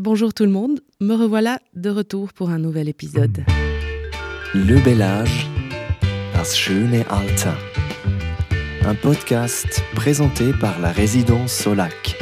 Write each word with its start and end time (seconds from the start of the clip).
Bonjour 0.00 0.32
tout 0.32 0.44
le 0.44 0.50
monde, 0.52 0.78
me 1.00 1.12
revoilà 1.12 1.58
de 1.74 1.90
retour 1.90 2.32
pour 2.32 2.50
un 2.50 2.60
nouvel 2.60 2.88
épisode. 2.88 3.44
Le 4.54 4.84
bel 4.84 5.02
âge, 5.02 5.48
das 6.34 6.54
schöne 6.54 7.02
Alter. 7.10 7.58
Un 8.84 8.94
podcast 8.94 9.82
présenté 9.96 10.52
par 10.52 10.78
la 10.78 10.92
résidence 10.92 11.52
Solac. 11.52 12.16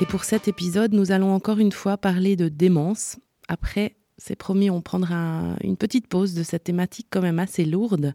Et 0.00 0.06
pour 0.06 0.24
cet 0.24 0.48
épisode, 0.48 0.94
nous 0.94 1.12
allons 1.12 1.34
encore 1.34 1.58
une 1.58 1.72
fois 1.72 1.98
parler 1.98 2.34
de 2.34 2.48
démence. 2.48 3.18
Après, 3.48 3.96
c'est 4.16 4.36
promis, 4.36 4.70
on 4.70 4.80
prendra 4.80 5.54
une 5.62 5.76
petite 5.76 6.06
pause 6.06 6.32
de 6.32 6.42
cette 6.42 6.64
thématique 6.64 7.08
quand 7.10 7.20
même 7.20 7.40
assez 7.40 7.66
lourde. 7.66 8.14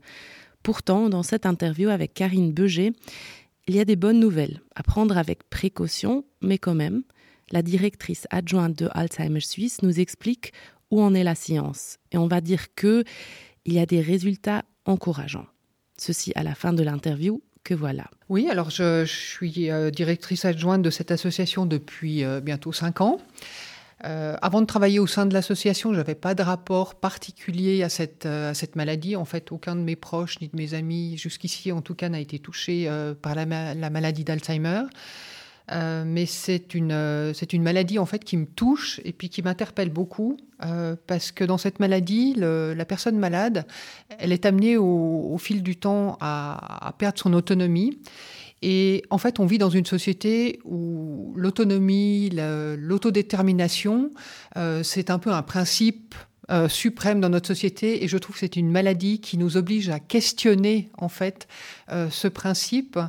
Pourtant, 0.64 1.10
dans 1.10 1.24
cette 1.24 1.46
interview 1.46 1.90
avec 1.90 2.14
Karine 2.14 2.52
Beuger, 2.52 2.94
il 3.68 3.76
y 3.76 3.80
a 3.80 3.86
des 3.86 3.96
bonnes 3.96 4.20
nouvelles 4.20 4.62
à 4.76 4.84
prendre 4.84 5.18
avec 5.18 5.50
précaution, 5.50 6.26
mais 6.42 6.58
quand 6.58 6.76
même, 6.76 7.04
la 7.52 7.62
directrice 7.62 8.28
adjointe 8.30 8.78
de 8.78 8.90
Alzheimer 8.92 9.42
Suisse 9.42 9.82
nous 9.82 10.00
explique 10.00 10.54
où 10.90 11.02
en 11.02 11.14
est 11.14 11.24
la 11.24 11.36
science. 11.36 11.98
Et 12.12 12.18
on 12.18 12.28
va 12.28 12.42
dire 12.42 12.74
que 12.76 13.04
il 13.66 13.74
y 13.74 13.80
a 13.80 13.86
des 13.86 14.02
résultats 14.02 14.64
encourageants. 14.86 15.46
Ceci 15.98 16.32
à 16.36 16.44
la 16.44 16.56
fin 16.56 16.74
de 16.74 16.84
l'interview 16.84 17.42
que 17.64 17.76
voilà. 17.76 18.10
Oui, 18.30 18.48
alors 18.50 18.72
je, 18.72 19.06
suis 19.06 19.70
euh, 19.70 19.92
directrice 19.92 20.46
adjointe 20.46 20.82
de 20.82 20.90
cette 20.90 21.12
association 21.12 21.68
depuis 21.68 22.24
euh, 22.24 22.42
bientôt 22.42 22.74
cinq 22.74 23.02
ans. 23.02 23.20
Euh, 24.04 24.36
avant 24.42 24.62
de 24.62 24.66
travailler 24.66 25.00
au 25.00 25.08
sein 25.08 25.26
de 25.26 25.34
l'association, 25.34 25.94
je 25.94 25.98
n'avais 25.98 26.16
pas 26.16 26.34
de 26.34 26.42
rapport 26.44 26.96
particulier 26.96 27.84
à 27.84 27.90
cette, 27.90 28.26
à 28.26 28.54
cette 28.54 28.76
maladie. 28.76 29.16
En 29.16 29.26
fait, 29.26 29.52
aucun 29.52 29.76
de 29.76 29.82
mes 29.82 29.96
proches 29.96 30.40
ni 30.42 30.48
de 30.48 30.56
mes 30.56 30.74
amis, 30.74 31.18
jusqu'ici 31.18 31.72
en 31.72 31.82
tout 31.82 31.96
cas, 31.96 32.10
n'a 32.10 32.20
été 32.20 32.40
touché 32.40 32.90
par 33.22 33.36
la, 33.36 33.46
la 33.74 33.90
maladie 33.90 34.24
d'Alzheimer. 34.24 34.84
Euh, 35.72 36.04
mais 36.06 36.26
c'est 36.26 36.74
une, 36.74 36.92
euh, 36.92 37.34
maladie 37.60 38.00
en 38.00 38.06
fait 38.06 38.24
qui 38.24 38.36
me 38.36 38.46
touche 38.46 39.00
et 39.06 39.14
puis 39.14 39.30
qui 39.30 39.42
m'interpelle 39.42 39.90
beaucoup 39.90 40.38
euh, 40.66 40.96
parce 41.08 41.32
que 41.32 41.44
dans 41.44 41.58
cette 41.58 41.80
maladie, 41.80 42.36
la 42.36 42.86
personne 42.86 43.18
malade, 43.18 43.66
elle 44.18 44.32
est 44.32 44.46
amenée 44.46 44.78
au, 44.78 45.38
fil 45.38 45.64
du 45.64 45.78
temps 45.78 46.18
à, 46.20 46.94
perdre 46.98 47.20
son 47.20 47.34
autonomie. 47.34 48.00
Et 48.62 49.04
en 49.10 49.18
fait, 49.18 49.40
on 49.40 49.46
vit 49.46 49.58
dans 49.58 49.70
une 49.70 49.86
société 49.86 50.60
où 50.66 51.34
l'autonomie, 51.36 52.30
l'autodétermination, 52.32 54.12
c'est 54.84 55.10
un 55.10 55.20
peu 55.20 55.32
un 55.32 55.42
principe 55.42 56.14
suprême 56.68 57.22
dans 57.22 57.30
notre 57.30 57.48
société 57.48 58.04
et 58.04 58.08
je 58.08 58.18
trouve 58.18 58.36
que 58.36 58.42
c'est 58.42 58.58
une 58.58 58.70
maladie 58.70 59.20
qui 59.20 59.38
nous 59.38 59.58
oblige 59.58 59.90
à 59.90 60.00
questionner 60.00 60.90
en 60.98 61.10
fait 61.10 61.48
ce 61.90 62.28
principe. 62.28 63.00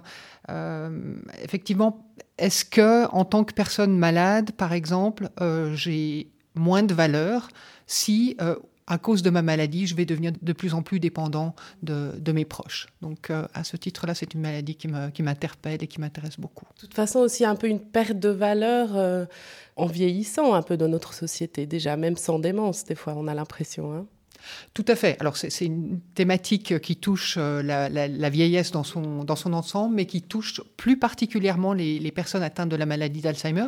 effectivement, 1.42 2.12
est-ce 2.42 2.64
que, 2.64 3.06
en 3.12 3.24
tant 3.24 3.44
que 3.44 3.52
personne 3.52 3.96
malade, 3.96 4.50
par 4.52 4.72
exemple, 4.72 5.28
euh, 5.40 5.74
j'ai 5.76 6.28
moins 6.54 6.82
de 6.82 6.92
valeur 6.92 7.48
si, 7.86 8.36
euh, 8.40 8.56
à 8.86 8.98
cause 8.98 9.22
de 9.22 9.30
ma 9.30 9.42
maladie, 9.42 9.86
je 9.86 9.94
vais 9.94 10.04
devenir 10.04 10.32
de 10.40 10.52
plus 10.52 10.74
en 10.74 10.82
plus 10.82 11.00
dépendant 11.00 11.54
de, 11.82 12.32
mes 12.32 12.44
proches. 12.44 12.88
Donc, 13.00 13.30
euh, 13.30 13.46
à 13.54 13.64
ce 13.64 13.76
titre-là, 13.76 14.14
c'est 14.14 14.34
une 14.34 14.40
maladie 14.40 14.74
qui 14.74 15.22
m'interpelle 15.22 15.82
et 15.82 15.86
qui 15.86 16.00
m'intéresse 16.00 16.38
beaucoup. 16.38 16.66
De 16.76 16.80
toute 16.80 16.94
façon, 16.94 17.20
aussi 17.20 17.44
un 17.44 17.56
peu 17.56 17.68
une 17.68 17.80
perte 17.80 18.18
de 18.18 18.28
valeur 18.28 19.28
en 19.76 19.86
vieillissant 19.86 20.54
un 20.54 20.62
peu 20.62 20.76
dans 20.76 20.88
notre 20.88 21.14
société, 21.14 21.66
déjà, 21.66 21.96
même 21.96 22.16
sans 22.16 22.38
démence, 22.38 22.84
des 22.84 22.94
fois, 22.94 23.14
on 23.16 23.26
a 23.28 23.34
l'impression. 23.34 23.92
Hein. 23.92 24.06
Tout 24.74 24.84
à 24.88 24.96
fait. 24.96 25.16
Alors 25.20 25.36
c'est 25.36 25.64
une 25.64 26.00
thématique 26.14 26.78
qui 26.80 26.96
touche 26.96 27.36
euh, 27.38 27.62
la, 27.62 28.30
vieillesse 28.30 28.70
dans 28.70 28.84
son, 28.84 29.24
dans 29.24 29.36
son 29.36 29.52
ensemble, 29.52 29.94
mais 29.94 30.06
qui 30.06 30.22
touche 30.22 30.60
plus 30.76 30.98
particulièrement 30.98 31.72
les, 31.72 32.12
personnes 32.12 32.42
atteintes 32.42 32.68
de 32.68 32.76
la 32.76 32.86
maladie 32.86 33.20
d'Alzheimer, 33.20 33.66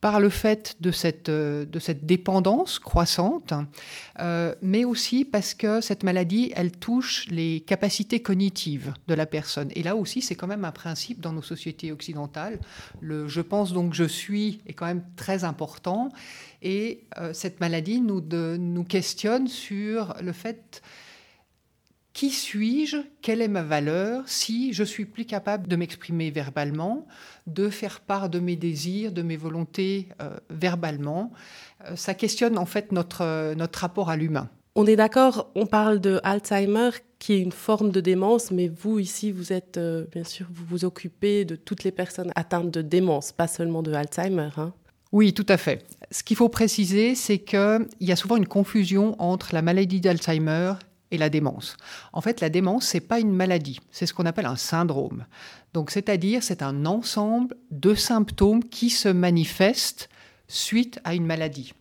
par 0.00 0.20
le 0.20 0.28
fait 0.28 0.76
de 0.80 0.90
cette, 0.90 1.28
euh, 1.28 1.64
de 1.64 1.78
cette 1.78 2.06
dépendance 2.06 2.78
croissante, 2.78 3.52
euh, 4.20 4.54
mais 4.62 4.84
aussi 4.84 5.24
parce 5.24 5.54
que 5.54 5.80
cette 5.80 6.04
maladie, 6.04 6.52
elle 6.54 6.72
touche 6.72 7.26
les 7.28 7.60
capacités 7.60 8.20
cognitives 8.20 8.94
de 9.08 9.14
la 9.14 9.26
personne. 9.26 9.70
Et 9.74 9.82
là 9.82 9.96
aussi, 9.96 10.22
c'est 10.22 10.34
quand 10.34 10.46
même 10.46 10.64
un 10.64 10.72
principe 10.72 11.20
dans 11.20 11.32
nos 11.32 11.42
sociétés 11.42 11.92
occidentales. 11.92 12.58
Le 13.00 13.28
je 13.28 13.40
pense 13.40 13.72
donc 13.72 13.94
je 13.94 14.04
suis 14.04 14.60
est 14.66 14.72
quand 14.72 14.86
même 14.86 15.04
très 15.16 15.44
important. 15.44 16.10
Et 16.62 17.04
euh, 17.18 17.32
cette 17.32 17.60
maladie 17.60 18.00
nous, 18.00 18.20
nous 18.20 18.84
questionne 18.84 19.48
sur 19.48 20.14
le 20.22 20.32
fait 20.32 20.82
qui 22.14 22.30
suis-je? 22.30 22.96
Quelle 23.22 23.40
est 23.40 23.48
ma 23.48 23.62
valeur? 23.62 24.24
Si 24.26 24.72
je 24.72 24.82
suis 24.82 25.04
plus 25.04 25.24
capable 25.24 25.68
de 25.68 25.76
m'exprimer 25.76 26.32
verbalement, 26.32 27.06
de 27.46 27.68
faire 27.68 28.00
part 28.00 28.28
de 28.28 28.40
mes 28.40 28.56
désirs, 28.56 29.12
de 29.12 29.22
mes 29.22 29.36
volontés 29.36 30.08
euh, 30.20 30.30
verbalement 30.50 31.32
euh, 31.84 31.94
Ça 31.94 32.14
questionne 32.14 32.58
en 32.58 32.66
fait 32.66 32.90
notre, 32.90 33.54
notre 33.54 33.78
rapport 33.78 34.10
à 34.10 34.16
l'humain. 34.16 34.48
On 34.74 34.84
est 34.86 34.96
d'accord, 34.96 35.52
on 35.54 35.66
parle 35.66 36.00
de 36.00 36.18
Alzheimer 36.24 36.90
qui 37.20 37.34
est 37.34 37.40
une 37.40 37.52
forme 37.52 37.90
de 37.90 38.00
démence, 38.00 38.50
mais 38.50 38.66
vous 38.66 38.98
ici, 38.98 39.30
vous 39.30 39.52
êtes 39.52 39.78
bien 40.12 40.24
sûr, 40.24 40.46
vous 40.52 40.64
vous 40.66 40.84
occupez 40.84 41.44
de 41.44 41.54
toutes 41.56 41.84
les 41.84 41.92
personnes 41.92 42.32
atteintes 42.34 42.70
de 42.70 42.82
démence, 42.82 43.30
pas 43.30 43.48
seulement 43.48 43.82
de 43.82 43.92
Alzheimer. 43.92 44.50
Hein. 44.56 44.72
Oui, 45.12 45.32
tout 45.32 45.46
à 45.48 45.56
fait. 45.56 45.86
Ce 46.10 46.22
qu'il 46.22 46.36
faut 46.36 46.48
préciser, 46.48 47.14
c'est 47.14 47.38
qu'il 47.38 47.88
y 48.00 48.12
a 48.12 48.16
souvent 48.16 48.36
une 48.36 48.46
confusion 48.46 49.16
entre 49.20 49.54
la 49.54 49.62
maladie 49.62 50.00
d'Alzheimer 50.00 50.74
et 51.10 51.18
la 51.18 51.30
démence. 51.30 51.76
En 52.12 52.20
fait, 52.20 52.40
la 52.40 52.50
démence, 52.50 52.86
c'est 52.86 53.00
pas 53.00 53.18
une 53.18 53.32
maladie, 53.32 53.80
c'est 53.90 54.04
ce 54.04 54.12
qu'on 54.12 54.26
appelle 54.26 54.46
un 54.46 54.56
syndrome. 54.56 55.24
Donc, 55.72 55.90
c'est-à-dire, 55.90 56.42
c'est 56.42 56.62
un 56.62 56.84
ensemble 56.84 57.56
de 57.70 57.94
symptômes 57.94 58.62
qui 58.62 58.90
se 58.90 59.08
manifestent 59.08 60.10
suite 60.46 61.00
à 61.04 61.14
une 61.14 61.24
maladie. 61.24 61.72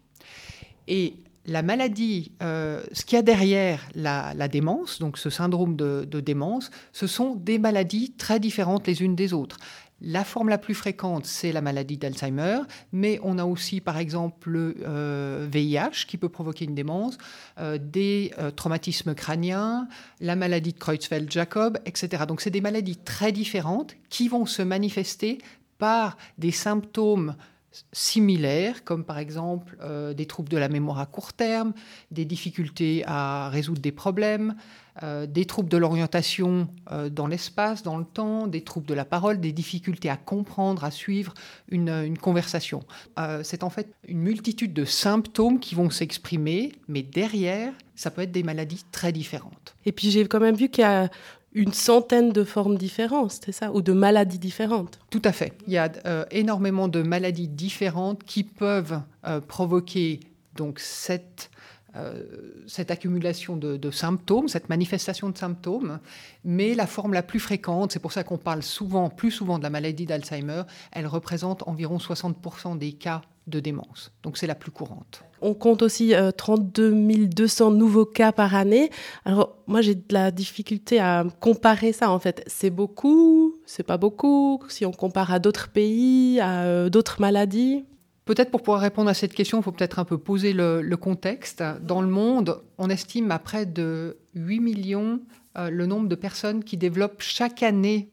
Et 0.88 1.16
la 1.46 1.62
maladie, 1.62 2.32
euh, 2.44 2.84
ce 2.92 3.06
qu'il 3.06 3.16
y 3.18 3.20
a 3.20 3.24
derrière 3.24 3.82
la, 3.96 4.48
démence, 4.48 5.00
donc 5.00 5.18
ce 5.18 5.30
syndrome 5.30 5.76
de 5.76 6.20
démence, 6.20 6.72
ce 6.92 7.08
sont 7.08 7.36
des 7.36 7.60
maladies 7.60 8.12
très 8.18 8.40
différentes 8.40 8.88
les 8.88 9.02
unes 9.02 9.16
des 9.16 9.34
autres. 9.34 9.58
La 10.00 10.24
forme 10.24 10.50
la 10.50 10.59
plus 10.59 10.75
fréquente, 10.75 11.25
c'est 11.25 11.52
la 11.52 11.62
maladie 11.62 11.97
d'Alzheimer, 11.97 12.59
mais 12.91 13.19
on 13.24 13.40
a 13.40 13.46
aussi, 13.46 13.81
par 13.81 13.97
exemple, 13.97 14.52
le 14.52 15.47
VIH 15.52 15.80
euh, 15.80 15.90
qui 16.08 16.18
peut 16.18 16.30
provoquer 16.30 16.66
une 16.66 16.75
démence, 16.75 17.18
euh, 17.59 17.80
des 17.81 18.31
euh, 18.38 18.52
traumatismes 18.52 19.16
crâniens, 19.16 19.88
la 20.19 20.36
maladie 20.36 20.74
de 20.74 20.78
Creutzfeldt-Jacob, 20.78 21.80
etc. 21.86 22.25
Donc, 22.28 22.41
c'est 22.41 22.52
des 22.52 22.62
maladies 22.62 22.97
très 22.97 23.31
différentes 23.31 23.96
qui 24.09 24.28
vont 24.28 24.46
se 24.46 24.62
manifester 24.62 25.40
par 25.80 26.16
des 26.38 26.52
symptômes 26.52 27.36
similaires, 27.91 28.84
comme 28.84 29.03
par 29.03 29.19
exemple 29.19 29.78
des 30.16 30.25
troubles 30.25 30.50
de 30.50 30.57
la 30.57 30.68
mémoire 30.68 30.97
à 30.97 31.06
court 31.06 31.34
terme, 31.34 31.74
des 32.09 32.25
difficultés 32.25 33.03
à 33.06 33.50
résoudre 33.50 33.81
des 33.81 33.91
problèmes, 33.91 34.56
euh, 35.03 35.28
des 35.28 35.46
troubles 35.46 35.69
de 35.69 35.78
l'orientation 35.78 36.68
euh, 36.91 37.09
dans 37.09 37.28
l'espace, 37.28 37.84
dans 37.84 37.97
le 37.97 38.06
temps, 38.06 38.47
des 38.47 38.62
troubles 38.62 38.88
de 38.88 38.96
la 38.96 39.06
parole, 39.06 39.40
des 39.40 39.52
difficultés 39.52 40.09
à 40.09 40.18
comprendre, 40.18 40.84
à 40.84 40.90
suivre 40.90 41.35
une, 41.69 42.18
conversation. 42.19 42.84
Euh, 43.19 43.41
c'est 43.44 43.63
en 43.63 43.69
fait 43.69 43.94
une 44.07 44.19
multitude 44.19 44.74
de 44.74 44.86
symptômes 44.86 45.59
qui 45.59 45.75
vont 45.75 45.91
s'exprimer, 45.91 46.72
mais 46.88 47.03
derrière, 47.03 47.74
ça 47.96 48.09
peut 48.09 48.24
être 48.24 48.31
des 48.31 48.41
maladies 48.41 48.84
très 48.91 49.12
différentes. 49.12 49.75
Et 49.86 49.91
puis 49.91 50.09
j'ai 50.09 50.25
quand 50.25 50.40
même 50.40 50.56
vu 50.56 50.69
qu'il 50.69 50.81
y 50.81 50.86
a 50.86 51.09
une 51.53 51.74
centaine 51.74 52.31
de 52.31 52.44
formes 52.44 52.78
différentes, 52.78 53.40
c'est 53.46 53.52
ça 53.52 53.72
Ou 53.72 53.81
de 53.81 53.94
maladies 53.94 54.40
différentes 54.40 55.00
Tout 55.12 55.22
à 55.25 55.31
fait. 55.31 55.53
Il 55.68 55.74
y 55.74 55.78
a 55.78 55.91
énormément 56.31 56.88
de 56.88 57.02
maladies 57.02 57.47
différentes 57.47 58.24
qui 58.24 58.44
peuvent 58.44 59.02
provoquer 59.47 60.19
donc 60.56 60.80
cette 60.80 61.50
cette 62.68 62.91
accumulation 62.91 63.56
de, 63.56 63.91
symptômes, 63.91 64.47
cette 64.47 64.69
manifestation 64.69 65.30
de 65.30 65.38
symptômes, 65.38 66.00
mais 66.44 66.75
la 66.75 66.88
forme 66.88 67.13
la 67.13 67.24
plus 67.24 67.40
fréquente, 67.40 67.91
c'est 67.91 68.00
pour 68.00 68.12
ça 68.12 68.24
qu'on 68.24 68.38
parle 68.38 68.63
souvent, 68.63 69.10
plus 69.10 69.31
souvent 69.31 69.57
de 69.57 69.63
la 69.63 69.69
maladie 69.69 70.06
d'Alzheimer, 70.06 70.63
elle 70.92 71.07
représente 71.07 71.68
environ 71.68 71.98
60% 71.98 72.77
des 72.77 72.94
cas 72.94 73.22
de 73.48 73.60
démence. 73.60 74.12
Donc 74.24 74.38
c'est 74.38 74.48
la 74.48 74.56
plus 74.56 74.72
courante. 74.72 75.24
On 75.42 75.54
compte 75.54 75.81
aussi 75.81 76.13
32 76.38 76.94
euh, 76.94 77.27
200 77.27 77.72
nouveaux 77.72 78.06
cas 78.06 78.31
par 78.31 78.56
année. 78.56 78.89
Alors 79.24 79.56
moi 79.68 79.81
j'ai 79.81 79.95
de 79.95 80.04
la 80.12 80.31
difficulté 80.31 81.00
à 81.00 81.25
comparer 81.39 81.94
ça 81.94 82.12
en 82.12 82.19
fait. 82.19 82.44
C'est 82.48 82.69
beaucoup, 82.69 83.56
c'est 83.66 83.83
pas 83.83 83.98
beaucoup 83.98 84.62
si 84.68 84.86
on 84.86 84.92
compare 84.92 85.31
à 85.31 85.39
d'autres 85.39 85.69
pays, 85.69 86.39
à 86.39 86.63
euh, 86.63 86.89
d'autres 86.89 87.22
maladies? 87.22 87.86
Peut-être 88.27 88.51
pour 88.51 88.62
pouvoir 88.62 88.81
répondre 88.81 89.09
à 89.09 89.13
cette 89.13 89.33
question, 89.33 89.59
il 89.59 89.63
faut 89.63 89.71
peut-être 89.71 90.00
un 90.00 90.03
peu 90.03 90.18
poser 90.18 90.51
le, 90.51 90.95
contexte. 90.95 91.63
Dans 91.81 92.01
le 92.01 92.09
monde, 92.09 92.62
on 92.77 92.89
estime 92.89 93.31
à 93.31 93.39
près 93.39 93.65
de 93.65 94.18
8 94.35 94.59
millions 94.59 95.21
euh, 95.57 95.69
le 95.69 95.85
nombre 95.85 96.09
de 96.09 96.15
personnes 96.15 96.62
qui 96.62 96.75
développent 96.75 97.21
chaque 97.21 97.63
année 97.63 98.09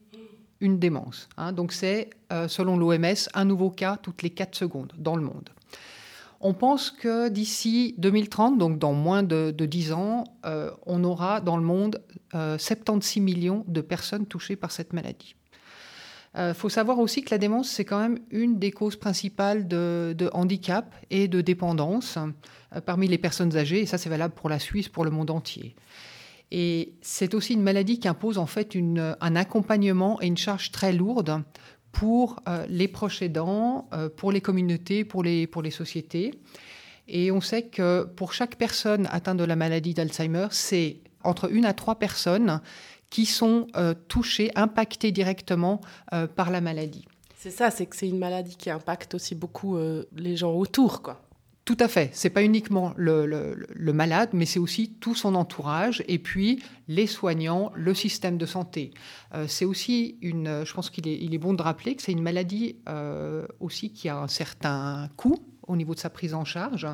une 0.61 0.79
démence. 0.79 1.27
Hein. 1.35 1.51
Donc 1.51 1.73
c'est, 1.73 2.11
euh, 2.31 2.47
selon 2.47 2.77
l'OMS, 2.77 3.27
un 3.33 3.43
nouveau 3.43 3.69
cas 3.69 3.97
toutes 4.01 4.23
les 4.23 4.29
4 4.29 4.55
secondes 4.55 4.93
dans 4.97 5.17
le 5.17 5.21
monde. 5.21 5.49
On 6.39 6.53
pense 6.53 6.91
que 6.91 7.27
d'ici 7.27 7.93
2030, 7.97 8.57
donc 8.57 8.79
dans 8.79 8.93
moins 8.93 9.21
de, 9.21 9.51
10 9.51 9.91
ans, 9.91 10.23
euh, 10.45 10.71
on 10.85 11.03
aura 11.03 11.41
dans 11.41 11.57
le 11.57 11.63
monde 11.63 12.01
76 12.31 13.21
millions 13.21 13.65
de 13.67 13.81
personnes 13.81 14.25
touchées 14.25 14.55
par 14.55 14.71
cette 14.71 14.93
maladie. 14.93 15.35
Il 16.37 16.53
faut 16.53 16.69
savoir 16.69 16.99
aussi 16.99 17.21
que 17.21 17.29
la 17.31 17.37
démence, 17.37 17.69
c'est 17.69 17.85
quand 17.85 17.99
même 17.99 18.19
une 18.29 18.59
des 18.59 18.71
causes 18.71 18.97
principales 18.97 19.67
de, 19.69 20.29
handicap 20.33 20.93
et 21.09 21.29
de 21.29 21.39
dépendance 21.39 22.17
parmi 22.85 23.07
les 23.07 23.17
personnes 23.17 23.55
âgées, 23.55 23.81
et 23.81 23.85
ça 23.85 23.97
c'est 23.97 24.09
valable 24.09 24.33
pour 24.33 24.49
la 24.49 24.59
Suisse, 24.59 24.89
pour 24.89 25.05
le 25.05 25.11
monde 25.11 25.31
entier. 25.31 25.75
Et 26.51 26.93
c'est 27.01 27.33
aussi 27.33 27.53
une 27.53 27.63
maladie 27.63 27.99
qui 27.99 28.07
impose 28.07 28.37
en 28.37 28.45
fait 28.45 28.77
un 29.21 29.35
accompagnement 29.35 30.21
et 30.21 30.27
une 30.27 30.37
charge 30.37 30.71
très 30.71 30.91
lourde 30.91 31.41
pour 31.95 32.41
euh, 32.47 32.65
les 32.67 32.89
proches 32.89 33.21
aidants, 33.21 33.87
euh, 33.93 34.09
pour 34.09 34.31
les 34.31 34.41
communautés, 34.41 35.05
pour 35.05 35.23
les, 35.23 35.47
pour 35.47 35.61
les 35.61 35.71
sociétés. 35.71 36.33
Et 37.07 37.31
on 37.31 37.39
sait 37.39 37.63
que 37.63 38.03
pour 38.03 38.33
chaque 38.33 38.57
personne 38.57 39.07
atteinte 39.11 39.37
de 39.37 39.45
la 39.45 39.55
maladie 39.55 39.93
d'Alzheimer, 39.93 40.47
c'est 40.51 40.97
entre 41.23 41.51
une 41.51 41.65
à 41.65 41.73
trois 41.73 41.95
personnes 41.95 42.61
qui 43.15 43.25
sont 43.25 43.67
euh, 43.77 43.93
touchées, 44.09 44.51
impactées 44.55 45.13
directement 45.13 45.79
par 46.35 46.51
la 46.51 46.59
maladie. 46.59 47.05
C'est 47.37 47.49
ça, 47.49 47.71
c'est 47.71 47.85
que 47.85 47.95
c'est 47.95 48.09
une 48.09 48.17
maladie 48.17 48.57
qui 48.57 48.69
impacte 48.69 49.13
aussi 49.15 49.35
beaucoup 49.35 49.77
les 50.15 50.35
gens 50.35 50.51
autour, 50.53 51.01
quoi. 51.01 51.25
Tout 51.65 51.77
à 51.79 51.87
fait. 51.87 52.11
C'est 52.13 52.29
pas 52.29 52.43
uniquement 52.43 52.93
le, 52.95 53.91
malade, 53.91 54.29
mais 54.33 54.45
c'est 54.45 54.59
aussi 54.59 54.91
tout 54.99 55.15
son 55.15 55.33
entourage 55.33 56.03
et 56.07 56.19
puis 56.19 56.61
les 56.87 57.07
soignants, 57.07 57.71
le 57.73 57.95
système 57.95 58.37
de 58.37 58.45
santé. 58.45 58.91
Euh, 59.33 59.45
c'est 59.47 59.65
aussi 59.65 60.19
une. 60.21 60.63
Je 60.63 60.73
pense 60.75 60.91
qu'il 60.91 61.07
est, 61.07 61.17
il 61.19 61.33
est, 61.33 61.39
bon 61.39 61.55
de 61.55 61.63
rappeler 61.63 61.95
que 61.95 62.03
c'est 62.03 62.11
une 62.11 62.21
maladie 62.21 62.75
euh, 62.87 63.47
aussi 63.59 63.91
qui 63.91 64.09
a 64.09 64.17
un 64.17 64.27
certain 64.27 65.09
coût 65.17 65.39
au 65.67 65.75
niveau 65.75 65.95
de 65.95 65.99
sa 65.99 66.11
prise 66.11 66.35
en 66.35 66.45
charge. 66.45 66.87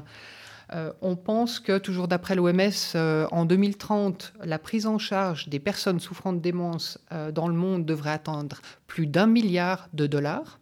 Euh, 0.74 0.94
on 1.02 1.16
pense 1.16 1.60
que, 1.60 1.78
toujours 1.78 2.08
d'après 2.08 2.36
l'OMS, 2.36 2.96
en 3.32 3.46
2030, 3.46 4.34
la 4.44 4.60
prise 4.60 4.86
en 4.86 4.98
charge 4.98 5.50
des 5.50 5.60
personnes 5.60 6.00
souffrant 6.00 6.34
de 6.34 6.40
démence 6.40 6.98
dans 7.34 7.48
le 7.48 7.56
monde 7.56 7.86
devrait 7.86 8.12
atteindre 8.12 8.62
plus 8.88 9.08
d'un 9.08 9.28
milliard 9.28 9.90
de 9.94 10.08
dollars. 10.08 10.62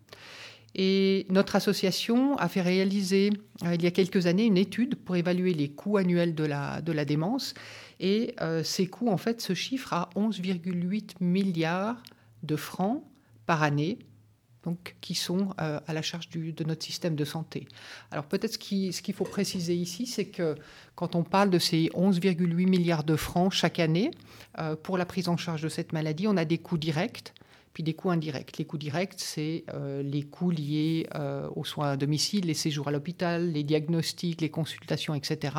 Et 0.75 1.25
notre 1.29 1.56
association 1.56 2.38
a 2.38 2.47
fait 2.47 2.61
réaliser 2.61 3.31
euh, 3.65 3.75
il 3.75 3.83
y 3.83 3.88
a 3.88 3.91
quelques 3.91 4.27
années 4.27 4.45
une 4.45 4.57
étude 4.57 4.95
pour 4.95 5.15
évaluer 5.15 5.53
les 5.53 5.69
coûts 5.69 5.97
annuels 5.97 6.35
de 6.35 6.44
la, 6.44 6.81
de 6.81 6.91
la 6.91 7.06
démence. 7.06 7.53
Et 8.00 8.35
euh, 8.41 8.63
ces 8.63 8.88
coûts, 8.88 9.09
en 9.09 9.17
fait, 9.17 9.41
se 9.41 9.53
chiffrent 9.53 9.94
à 9.94 10.09
11,8 10.15 11.15
milliards 11.21 12.01
de 12.44 12.56
francs 12.56 13.03
par 13.45 13.63
année, 13.63 14.00
donc, 14.63 14.95
qui 15.01 15.15
sont 15.15 15.53
euh, 15.61 15.79
à 15.88 15.94
la 15.94 16.01
charge 16.01 16.29
de 16.29 16.63
notre 16.63 16.83
système 16.83 17.15
de 17.15 17.25
santé. 17.25 17.67
Alors 18.11 18.25
peut-être 18.25 18.53
ce 18.53 18.57
qu'il 19.01 19.13
faut 19.13 19.25
préciser 19.25 19.75
ici, 19.75 20.06
c'est 20.06 20.25
que 20.25 20.56
quand 20.95 21.15
on 21.15 21.23
parle 21.23 21.50
de 21.50 21.59
ces 21.59 21.85
11,8 21.95 22.67
milliards 22.67 23.03
de 23.03 23.15
francs 23.15 23.53
chaque 23.53 23.79
année 23.79 24.11
pour 24.83 24.97
la 24.97 25.06
prise 25.06 25.29
en 25.29 25.38
charge 25.38 25.61
de 25.61 25.69
cette 25.69 25.94
maladie, 25.94 26.27
on 26.27 26.35
a 26.35 26.44
des 26.44 26.57
coûts 26.57 26.77
directs 26.77 27.33
puis 27.73 27.83
des 27.83 27.94
coûts 27.94 28.09
indirects. 28.09 28.57
Les 28.57 28.65
coûts 28.65 28.77
directs, 28.77 29.13
c'est 29.17 29.63
euh, 29.73 30.01
les 30.01 30.23
coûts 30.23 30.51
liés 30.51 31.07
euh, 31.15 31.47
aux 31.56 31.63
soins 31.63 31.91
à 31.91 31.97
domicile, 31.97 32.45
les 32.45 32.53
séjours 32.53 32.88
à 32.88 32.91
l'hôpital, 32.91 33.51
les 33.51 33.63
diagnostics, 33.63 34.41
les 34.41 34.50
consultations, 34.50 35.13
etc. 35.13 35.56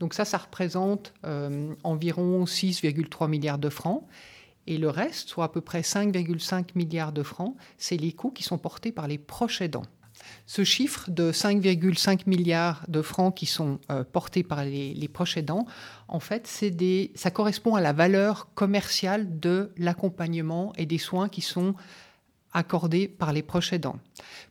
Donc 0.00 0.14
ça, 0.14 0.24
ça 0.24 0.38
représente 0.38 1.12
euh, 1.24 1.74
environ 1.82 2.44
6,3 2.44 3.28
milliards 3.28 3.58
de 3.58 3.68
francs. 3.68 4.04
Et 4.66 4.78
le 4.78 4.88
reste, 4.88 5.28
soit 5.28 5.44
à 5.44 5.48
peu 5.48 5.60
près 5.60 5.82
5,5 5.82 6.68
milliards 6.74 7.12
de 7.12 7.22
francs, 7.22 7.56
c'est 7.78 7.96
les 7.96 8.12
coûts 8.12 8.30
qui 8.30 8.42
sont 8.42 8.58
portés 8.58 8.92
par 8.92 9.08
les 9.08 9.18
proches 9.18 9.60
aidants. 9.60 9.84
Ce 10.46 10.64
chiffre 10.64 11.10
de 11.10 11.32
5,5 11.32 12.22
milliards 12.26 12.84
de 12.88 13.02
francs 13.02 13.34
qui 13.34 13.46
sont 13.46 13.80
euh, 13.90 14.04
portés 14.04 14.42
par 14.42 14.64
les, 14.64 15.08
proches 15.08 15.36
aidants, 15.36 15.66
en 16.08 16.20
fait, 16.20 16.64
des, 16.64 17.12
ça 17.14 17.30
correspond 17.30 17.74
à 17.74 17.80
la 17.80 17.92
valeur 17.92 18.52
commerciale 18.54 19.40
de 19.40 19.72
l'accompagnement 19.76 20.72
et 20.76 20.86
des 20.86 20.98
soins 20.98 21.28
qui 21.28 21.40
sont 21.40 21.74
accordés 22.52 23.08
par 23.08 23.32
les 23.32 23.42
proches 23.42 23.72
aidants. 23.72 23.98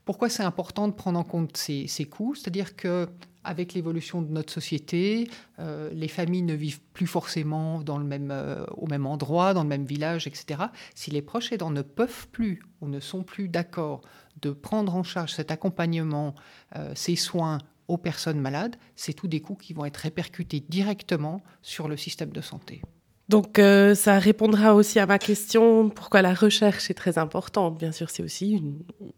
Pourquoi 0.05 0.29
c'est 0.29 0.43
important 0.43 0.87
de 0.87 0.93
prendre 0.93 1.17
en 1.17 1.23
compte 1.23 1.55
ces, 1.55 2.05
coûts? 2.05 2.35
C'est-à-dire 2.35 2.75
que 2.75 3.07
avec 3.43 3.73
l'évolution 3.73 4.21
de 4.21 4.31
notre 4.31 4.51
société, 4.51 5.29
euh, 5.59 5.89
les 5.93 6.07
familles 6.07 6.43
ne 6.43 6.53
vivent 6.53 6.81
plus 6.93 7.07
forcément 7.07 7.81
dans 7.81 7.97
le 7.97 8.05
même, 8.05 8.31
euh, 8.31 8.65
au 8.77 8.87
même 8.87 9.05
endroit, 9.05 9.53
dans 9.53 9.63
le 9.63 9.69
même 9.69 9.85
village, 9.85 10.27
etc. 10.27 10.63
Si 10.95 11.11
les 11.11 11.21
proches 11.21 11.51
aidants 11.51 11.71
ne 11.71 11.81
peuvent 11.81 12.27
plus 12.29 12.61
ou 12.81 12.87
ne 12.87 12.99
sont 12.99 13.23
plus 13.23 13.49
d'accord 13.49 14.01
de 14.41 14.51
prendre 14.51 14.95
en 14.95 15.03
charge 15.03 15.33
cet 15.33 15.51
accompagnement, 15.51 16.35
euh, 16.75 16.91
ces 16.95 17.15
soins 17.15 17.59
aux 17.87 17.97
personnes 17.97 18.39
malades, 18.39 18.77
c'est 18.95 19.13
tous 19.13 19.27
des 19.27 19.41
coûts 19.41 19.55
qui 19.55 19.73
vont 19.73 19.85
être 19.85 19.97
répercutés 19.97 20.61
directement 20.61 21.41
sur 21.61 21.87
le 21.87 21.97
système 21.97 22.29
de 22.29 22.41
santé. 22.41 22.81
Donc 23.29 23.59
ça 23.95 24.19
répondra 24.19 24.75
aussi 24.75 24.99
à 24.99 25.05
ma 25.05 25.17
question, 25.17 25.89
pourquoi 25.89 26.21
la 26.21 26.33
recherche 26.33 26.89
est 26.89 26.93
très 26.93 27.17
importante? 27.17 27.77
Bien 27.77 27.91
sûr, 27.91 28.09
c'est 28.09 28.21
aussi 28.23 28.61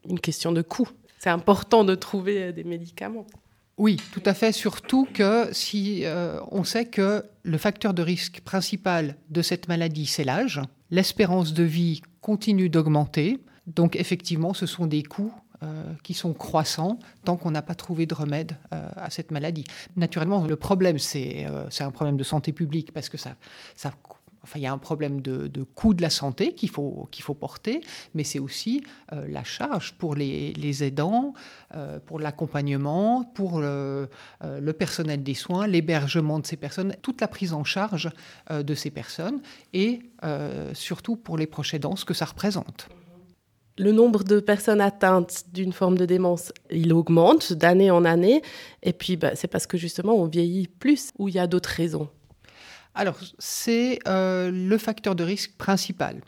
une, 0.07 0.19
question 0.19 0.51
de 0.51 0.61
coût. 0.61 0.87
C'est 1.19 1.29
important 1.29 1.83
de 1.83 1.95
trouver 1.95 2.53
des 2.53 2.63
médicaments. 2.63 3.25
Oui, 3.77 3.97
tout 4.13 4.23
à 4.25 4.33
fait, 4.33 4.53
surtout 4.53 5.05
que 5.13 5.49
si 5.51 6.05
on 6.49 6.63
sait 6.63 6.85
que 6.85 7.25
le 7.43 7.57
facteur 7.57 7.93
de 7.93 8.01
risque 8.01 8.39
principal 8.39 9.17
de 9.29 9.41
cette 9.41 9.67
maladie, 9.67 10.05
c'est 10.05 10.23
l'âge, 10.23 10.61
l'espérance 10.91 11.53
de 11.53 11.63
vie 11.63 12.01
continue 12.21 12.69
d'augmenter, 12.69 13.41
donc 13.67 13.95
effectivement, 13.95 14.53
ce 14.53 14.65
sont 14.65 14.87
des 14.87 15.03
coûts 15.03 15.33
euh, 15.63 15.93
qui 16.03 16.13
sont 16.13 16.33
croissants 16.33 16.99
tant 17.23 17.37
qu'on 17.37 17.51
n'a 17.51 17.61
pas 17.61 17.75
trouvé 17.75 18.05
de 18.05 18.13
remède 18.13 18.57
euh, 18.73 18.89
à 18.95 19.09
cette 19.09 19.31
maladie. 19.31 19.63
Naturellement, 19.95 20.45
le 20.45 20.55
problème, 20.55 20.97
euh, 21.15 21.67
c'est 21.69 21.83
un 21.83 21.91
problème 21.91 22.17
de 22.17 22.23
santé 22.23 22.51
publique 22.51 22.91
parce 22.91 23.09
que 23.09 23.17
ça, 23.17 23.35
ça 23.75 23.91
Enfin, 24.45 24.59
il 24.59 24.61
y 24.61 24.67
a 24.67 24.71
un 24.71 24.77
problème 24.77 25.21
de, 25.21 25.63
coût 25.73 25.95
de 25.95 26.03
la 26.03 26.11
santé 26.11 26.53
qu'il 26.53 26.69
faut, 26.69 27.09
porter, 27.39 27.81
mais 28.13 28.23
c'est 28.23 28.37
aussi 28.37 28.83
la 29.11 29.43
charge 29.43 29.93
pour 29.93 30.13
les, 30.13 30.83
aidants, 30.83 31.33
pour 32.05 32.19
l'accompagnement, 32.19 33.23
pour 33.23 33.59
le, 33.59 34.07
le, 34.43 34.73
personnel 34.73 35.23
des 35.23 35.33
soins, 35.33 35.65
l'hébergement 35.65 36.37
de 36.37 36.45
ces 36.45 36.57
personnes, 36.57 36.95
toute 37.01 37.21
la 37.21 37.27
prise 37.27 37.53
en 37.53 37.63
charge 37.63 38.11
de 38.51 38.75
ces 38.75 38.91
personnes 38.91 39.41
et 39.73 40.01
surtout 40.73 41.15
pour 41.15 41.37
les 41.37 41.47
proches 41.47 41.73
aidants, 41.73 41.95
ce 41.95 42.05
que 42.05 42.13
ça 42.13 42.25
représente 42.25 42.87
le 43.77 43.91
nombre 43.91 44.23
de 44.23 44.39
personnes 44.39 44.81
atteintes 44.81 45.45
d'une 45.53 45.73
forme 45.73 45.97
de 45.97 46.05
démence, 46.05 46.51
il 46.71 46.93
augmente 46.93 47.53
d'année 47.53 47.91
en 47.91 48.05
année. 48.05 48.41
Et 48.83 48.93
puis, 48.93 49.17
bah, 49.17 49.31
c'est 49.35 49.47
parce 49.47 49.67
que 49.67 49.77
justement, 49.77 50.15
on 50.15 50.25
vieillit 50.25 50.67
plus 50.67 51.11
ou 51.17 51.27
il 51.27 51.35
y 51.35 51.39
a 51.39 51.47
d'autres 51.47 51.69
raisons 51.69 52.09
Alors, 52.95 53.17
c'est 53.39 53.99
euh, 54.07 54.49
le 54.51 54.77
facteur 54.77 55.15
de 55.15 55.23
risque 55.23 55.51
principal. 55.57 56.21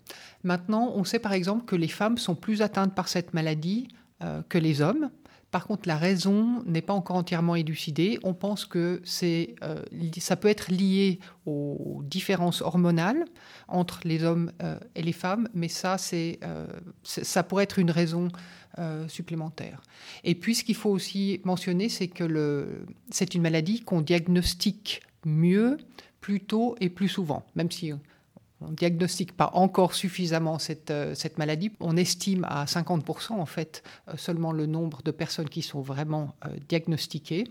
Maintenant, 0.44 0.92
on 0.96 1.06
sait 1.06 1.20
par 1.20 1.32
exemple 1.32 1.66
que 1.66 1.78
les 1.78 1.88
femmes 1.88 2.18
sont 2.18 2.36
plus 2.36 2.62
atteintes 2.62 2.94
par 2.94 3.08
cette 3.08 3.34
maladie 3.34 3.88
euh, 4.22 4.42
que 4.50 4.58
les 4.58 4.82
hommes. 4.82 5.10
Par 5.58 5.66
contre, 5.66 5.88
la 5.88 5.98
raison 5.98 6.62
n'est 6.68 6.84
pas 6.84 6.94
encore 6.94 7.16
entièrement 7.16 7.56
élucidée. 7.56 8.20
On 8.22 8.36
pense 8.36 8.64
que 8.64 9.02
euh, 9.24 9.82
ça 10.20 10.36
peut 10.36 10.50
être 10.50 10.72
lié 10.72 11.20
aux 11.48 12.04
différences 12.06 12.62
hormonales 12.62 13.26
entre 13.68 14.02
les 14.04 14.24
hommes 14.24 14.52
euh, 14.62 14.78
et 14.94 15.02
les 15.02 15.14
femmes, 15.14 15.50
mais 15.56 15.68
ça, 15.68 15.96
euh, 16.14 16.68
ça 17.02 17.42
pourrait 17.42 17.64
être 17.64 17.80
une 17.80 17.90
raison 17.90 18.28
supplémentaire. 19.08 19.82
Et 20.24 20.36
puis, 20.36 20.54
ce 20.54 20.64
qu'il 20.64 20.76
faut 20.76 20.92
aussi 20.92 21.42
mentionner, 21.44 21.90
c'est 21.90 22.08
que 22.08 22.86
c'est 23.10 23.34
une 23.34 23.42
maladie 23.42 23.82
qu'on 23.82 24.02
diagnostique 24.02 25.02
mieux, 25.26 25.78
plus 26.22 26.42
tôt 26.42 26.76
et 26.80 26.90
plus 26.90 27.10
souvent, 27.10 27.44
même 27.56 27.72
si 27.72 27.94
on 28.62 28.70
ne 28.70 28.76
diagnostique 28.76 29.36
pas 29.36 29.52
encore 29.54 29.94
suffisamment 29.94 30.60
cette, 30.60 30.92
euh, 30.92 31.14
cette, 31.16 31.38
maladie. 31.38 31.72
On 31.80 31.96
estime 31.96 32.44
à 32.46 32.66
50% 32.66 33.34
en 33.34 33.46
fait 33.46 33.84
euh, 34.08 34.14
seulement 34.18 34.52
le 34.52 34.66
nombre 34.66 35.02
de 35.04 35.12
personnes 35.12 35.50
qui 35.50 35.62
sont 35.62 35.82
vraiment 35.82 36.36
euh, 36.46 36.50
diagnostiquées. 36.68 37.46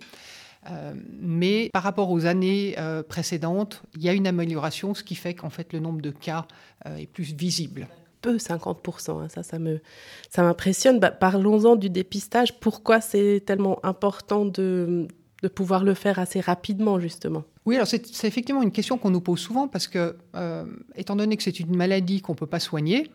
mais 1.21 1.71
par 1.73 1.85
rapport 1.85 2.11
aux 2.11 2.27
années 2.27 2.75
précédentes, 3.09 3.83
il 3.95 4.03
y 4.03 4.09
a 4.09 4.13
une 4.13 4.27
amélioration, 4.27 4.95
ce 4.95 5.05
qui 5.05 5.15
fait 5.15 5.33
qu'en 5.33 5.51
fait 5.51 5.73
le 5.73 5.79
nombre 5.79 6.03
de 6.03 6.11
cas 6.11 6.45
est 6.85 7.07
plus 7.07 7.33
visible. 7.35 7.87
Peu, 8.21 8.39
50%, 8.39 9.23
hein, 9.23 9.29
ça, 9.29 9.45
ça 9.45 9.61
me, 9.61 9.81
ça 10.29 10.43
m'impressionne. 10.43 10.99
Bah, 10.99 11.13
parlons-en 11.13 11.77
du 11.77 11.89
dépistage. 11.89 12.59
Pourquoi 12.59 13.01
c'est 13.01 13.45
tellement 13.47 13.79
important 13.85 14.45
de, 14.45 15.07
de 15.45 15.49
pouvoir 15.49 15.85
le 15.85 15.95
faire 15.95 16.19
assez 16.19 16.41
rapidement, 16.41 16.99
justement? 16.99 17.45
Oui, 17.66 17.75
alors 17.75 17.88
c'est 17.88 18.25
effectivement 18.25 18.62
une 18.62 18.70
question 18.70 18.96
qu'on 18.96 19.11
nous 19.11 19.20
pose 19.20 19.40
souvent 19.40 19.66
parce 19.66 19.88
que, 19.88 20.16
euh, 20.37 20.64
étant 20.94 21.16
donné 21.16 21.37
que 21.37 21.42
c'est 21.42 21.58
une 21.58 21.76
maladie 21.76 22.20
qu'on 22.20 22.32
ne 22.32 22.38
peut 22.38 22.46
pas 22.46 22.61
soigner, 22.61 23.11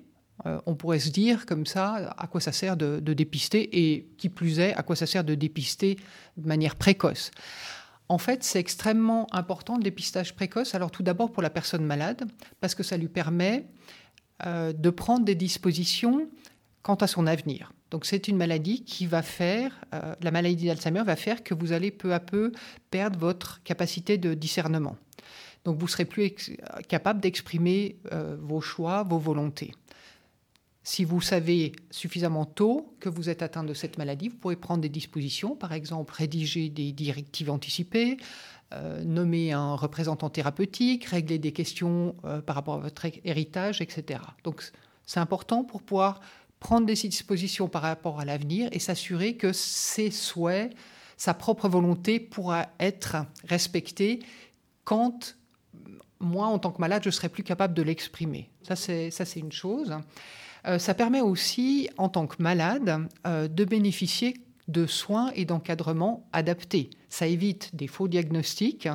euh, 0.45 0.59
on 0.65 0.75
pourrait 0.75 0.99
se 0.99 1.09
dire 1.09 1.45
comme 1.45 1.65
ça 1.65 2.13
à 2.17 2.27
quoi 2.27 2.41
ça 2.41 2.51
sert 2.51 2.75
de, 2.75 2.99
dépister 2.99 3.69
et 3.71 4.09
qui 4.17 4.27
plus 4.27 4.59
est, 4.59 4.73
à 4.73 4.83
quoi 4.83 4.97
ça 4.97 5.05
sert 5.05 5.23
de 5.23 5.35
dépister 5.35 5.97
de 6.35 6.47
manière 6.47 6.75
précoce. 6.75 7.31
En 8.09 8.17
fait, 8.17 8.43
c'est 8.43 8.59
extrêmement 8.59 9.33
important 9.33 9.77
le 9.77 9.83
dépistage 9.83 10.35
précoce. 10.35 10.75
Alors 10.75 10.91
tout 10.91 11.03
d'abord 11.03 11.31
pour 11.31 11.41
la 11.41 11.49
personne 11.49 11.85
malade, 11.85 12.23
parce 12.59 12.75
que 12.75 12.83
ça 12.83 12.97
lui 12.97 13.07
permet 13.07 13.67
euh, 14.45 14.73
de 14.73 14.89
prendre 14.89 15.23
des 15.23 15.35
dispositions 15.35 16.27
quant 16.81 16.95
à 16.95 17.07
son 17.07 17.25
avenir. 17.25 17.71
Donc 17.91 18.05
c'est 18.05 18.29
une 18.29 18.37
maladie 18.37 18.83
qui 18.85 19.05
va 19.05 19.21
faire, 19.21 19.83
euh, 19.93 20.15
la 20.21 20.31
maladie 20.31 20.65
d'Alzheimer 20.65 21.03
va 21.03 21.17
faire 21.17 21.43
que 21.43 21.53
vous 21.53 21.73
allez 21.73 21.91
peu 21.91 22.13
à 22.13 22.21
peu 22.21 22.53
perdre 22.89 23.19
votre 23.19 23.61
capacité 23.63 24.17
de 24.17 24.33
discernement. 24.33 24.95
Donc 25.65 25.77
vous 25.77 25.87
serez 25.87 26.05
plus 26.05 26.33
capable 26.87 27.19
d'exprimer 27.19 27.97
euh, 28.13 28.37
vos 28.39 28.61
choix, 28.61 29.03
vos 29.03 29.19
volontés. 29.19 29.73
Si 30.83 31.03
vous 31.03 31.21
savez 31.21 31.73
suffisamment 31.91 32.45
tôt 32.45 32.95
que 32.99 33.09
vous 33.09 33.29
êtes 33.29 33.43
atteint 33.43 33.63
de 33.63 33.73
cette 33.75 33.99
maladie, 33.99 34.29
vous 34.29 34.37
pourrez 34.37 34.55
prendre 34.55 34.81
des 34.81 34.89
dispositions, 34.89 35.55
par 35.55 35.73
exemple 35.73 36.13
rédiger 36.15 36.69
des 36.69 36.93
directives 36.93 37.51
anticipées, 37.51 38.17
euh, 38.73 39.03
nommer 39.03 39.51
un 39.51 39.75
représentant 39.75 40.29
thérapeutique, 40.31 41.05
régler 41.05 41.37
des 41.37 41.51
questions 41.51 42.15
par 42.45 42.55
rapport 42.55 42.75
à 42.75 42.79
votre 42.79 43.05
héritage, 43.25 43.81
etc. 43.81 44.21
Donc 44.43 44.63
c'est 45.05 45.19
important 45.19 45.65
pour 45.65 45.83
pouvoir 45.83 46.21
prendre 46.61 46.85
des 46.85 46.93
dispositions 46.93 47.67
par 47.67 47.81
rapport 47.81 48.21
à 48.21 48.25
l'avenir 48.25 48.69
et 48.71 48.79
s'assurer 48.79 49.35
que 49.35 49.51
ses 49.51 50.11
souhaits, 50.11 50.73
sa 51.17 51.33
propre 51.33 51.67
volonté 51.67 52.19
pourra 52.19 52.67
être 52.79 53.17
respectée 53.43 54.19
quand 54.85 55.35
moi, 56.19 56.45
en 56.45 56.59
tant 56.59 56.71
que 56.71 56.79
malade, 56.79 57.01
je 57.03 57.09
serai 57.09 57.29
plus 57.29 57.43
capable 57.43 57.73
de 57.73 57.81
l'exprimer. 57.81 58.49
Ça, 58.61 58.75
c'est, 58.75 59.09
une 59.35 59.51
chose. 59.51 59.97
Euh, 60.67 60.77
ça 60.77 60.93
permet 60.93 61.21
aussi, 61.21 61.89
en 61.97 62.09
tant 62.09 62.27
que 62.27 62.41
malade, 62.41 63.07
euh, 63.25 63.47
de 63.47 63.65
bénéficier 63.65 64.35
de 64.71 64.85
soins 64.85 65.31
et 65.35 65.45
d'encadrement 65.45 66.27
adaptés. 66.33 66.89
Ça 67.09 67.27
évite 67.27 67.75
des 67.75 67.87
faux 67.87 68.07
diagnostics. 68.07 68.87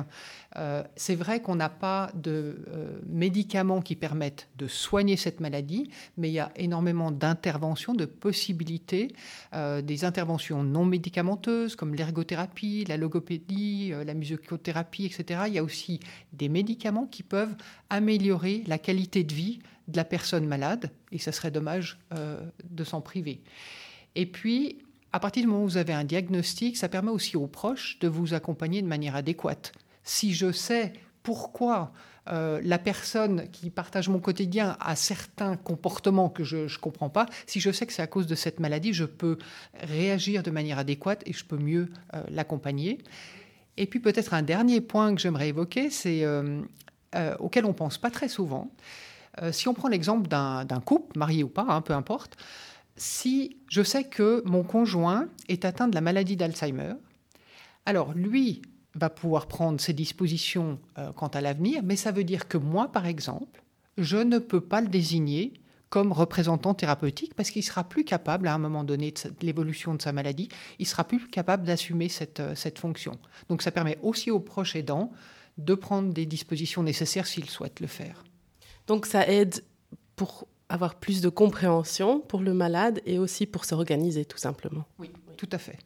Euh, 0.55 0.83
c'est 0.95 1.13
vrai 1.13 1.39
qu'on 1.39 1.55
n'a 1.55 1.69
pas 1.69 2.09
de 2.15 2.63
euh, 2.69 2.99
médicaments 3.05 3.81
qui 3.81 3.95
permettent 3.95 4.49
de 4.57 4.67
soigner 4.67 5.17
cette 5.17 5.39
maladie, 5.39 5.91
mais 6.17 6.29
il 6.29 6.33
y 6.33 6.39
a 6.39 6.51
énormément 6.55 7.11
d'interventions, 7.11 7.93
de 7.93 8.05
possibilités, 8.05 9.13
euh, 9.53 9.83
des 9.83 10.03
interventions 10.03 10.63
non 10.63 10.83
médicamenteuses 10.83 11.75
comme 11.75 11.93
l'ergothérapie, 11.93 12.85
la 12.87 12.97
logopédie, 12.97 13.93
la 14.03 14.13
musicothérapie, 14.15 15.05
etc. 15.05 15.41
Il 15.47 15.53
y 15.53 15.59
a 15.59 15.63
aussi 15.63 15.99
des 16.33 16.49
médicaments 16.49 17.05
qui 17.05 17.21
peuvent 17.21 17.55
améliorer 17.91 18.63
la 18.65 18.79
qualité 18.79 19.23
de 19.23 19.33
vie 19.33 19.59
de 19.87 19.95
la 19.95 20.05
personne 20.05 20.45
malade, 20.47 20.91
et 21.11 21.19
ça 21.19 21.31
serait 21.31 21.51
dommage 21.51 21.97
de 22.11 22.83
s'en 22.83 22.99
priver. 22.99 23.41
Et 24.15 24.25
puis, 24.25 24.79
à 25.13 25.19
partir 25.19 25.43
du 25.43 25.47
moment 25.47 25.63
où 25.63 25.67
vous 25.67 25.77
avez 25.77 25.93
un 25.93 26.03
diagnostic, 26.03 26.77
ça 26.77 26.89
permet 26.89 27.11
aussi 27.11 27.37
aux 27.37 27.47
proches 27.47 27.97
de 27.99 28.07
vous 28.07 28.33
accompagner 28.33 28.81
de 28.81 28.87
manière 28.87 29.15
adéquate. 29.15 29.71
Si 30.03 30.33
je 30.33 30.51
sais 30.51 30.93
pourquoi 31.23 31.91
euh, 32.29 32.59
la 32.63 32.77
personne 32.77 33.49
qui 33.51 33.69
partage 33.69 34.09
mon 34.09 34.19
quotidien 34.19 34.75
a 34.79 34.95
certains 34.95 35.55
comportements 35.55 36.29
que 36.29 36.43
je 36.43 36.57
ne 36.57 36.77
comprends 36.79 37.09
pas, 37.09 37.25
si 37.45 37.59
je 37.59 37.71
sais 37.71 37.85
que 37.85 37.93
c'est 37.93 38.01
à 38.01 38.07
cause 38.07 38.27
de 38.27 38.35
cette 38.35 38.59
maladie, 38.59 38.93
je 38.93 39.05
peux 39.05 39.37
réagir 39.81 40.43
de 40.43 40.51
manière 40.51 40.77
adéquate 40.77 41.23
et 41.25 41.33
je 41.33 41.45
peux 41.45 41.57
mieux 41.57 41.89
euh, 42.13 42.23
l'accompagner. 42.29 42.97
Et 43.77 43.85
puis 43.85 43.99
peut-être 43.99 44.33
un 44.33 44.41
dernier 44.41 44.81
point 44.81 45.13
que 45.15 45.21
j'aimerais 45.21 45.49
évoquer, 45.49 45.89
c'est 45.89 46.23
euh, 46.23 46.61
auquel 47.39 47.65
on 47.65 47.73
pense 47.73 47.97
pas 47.97 48.11
très 48.11 48.27
souvent. 48.27 48.69
si 49.51 49.67
on 49.67 49.73
prend 49.73 49.87
l'exemple 49.87 50.27
d'un 50.27 50.81
couple, 50.83 51.17
marié 51.17 51.43
ou 51.43 51.47
pas, 51.47 51.65
hein, 51.69 51.81
peu 51.81 51.93
importe, 51.93 52.37
si 52.97 53.57
je 53.69 53.83
sais 53.83 54.03
que 54.03 54.41
mon 54.45 54.63
conjoint 54.63 55.29
est 55.47 55.65
atteint 55.65 55.87
de 55.87 55.95
la 55.95 56.01
maladie 56.01 56.35
d'Alzheimer, 56.35 56.93
alors 57.85 58.13
lui 58.13 58.61
va 58.95 59.09
pouvoir 59.09 59.47
prendre 59.47 59.79
ses 59.79 59.93
dispositions 59.93 60.79
euh, 60.97 61.11
quant 61.13 61.27
à 61.27 61.39
l'avenir, 61.39 61.81
mais 61.83 61.95
ça 61.95 62.11
veut 62.11 62.23
dire 62.23 62.47
que 62.47 62.57
moi, 62.57 62.91
par 62.91 63.05
exemple, 63.05 63.63
je 63.97 64.17
ne 64.17 64.39
peux 64.39 64.61
pas 64.61 64.81
le 64.81 64.87
désigner 64.87 65.53
comme 65.89 66.11
représentant 66.11 66.73
thérapeutique 66.73 67.33
parce 67.35 67.49
qu'il 67.49 67.63
sera 67.63 67.83
plus 67.83 68.03
capable, 68.03 68.47
à 68.47 68.53
un 68.53 68.57
moment 68.57 68.83
donné 68.83 69.11
de 69.11 69.45
l'évolution 69.45 69.95
de 69.95 70.01
sa 70.01 70.11
maladie, 70.11 70.49
il 70.79 70.87
sera 70.87 71.03
plus 71.03 71.27
capable 71.27 71.63
d'assumer 71.63 72.09
cette, 72.09 72.39
euh, 72.39 72.55
cette 72.55 72.79
fonction. 72.79 73.17
Donc 73.49 73.61
ça 73.61 73.71
permet 73.71 73.97
aussi 74.01 74.31
aux 74.31 74.39
proches 74.39 74.75
aidants 74.75 75.11
de 75.57 75.75
prendre 75.75 76.11
des 76.11 76.25
dispositions 76.25 76.83
nécessaires 76.83 77.27
s'ils 77.27 77.49
souhaitent 77.49 77.79
le 77.79 77.87
faire. 77.87 78.23
Donc 78.87 79.05
ça 79.05 79.27
aide 79.27 79.63
pour 80.15 80.47
avoir 80.69 80.95
plus 80.95 81.21
de 81.21 81.29
compréhension 81.29 82.19
pour 82.19 82.41
le 82.41 82.53
malade 82.53 83.01
et 83.05 83.19
aussi 83.19 83.45
pour 83.45 83.65
s'organiser 83.65 84.25
tout 84.25 84.37
simplement. 84.37 84.85
Oui, 84.99 85.11
tout 85.37 85.49
à 85.51 85.57
fait. 85.57 85.77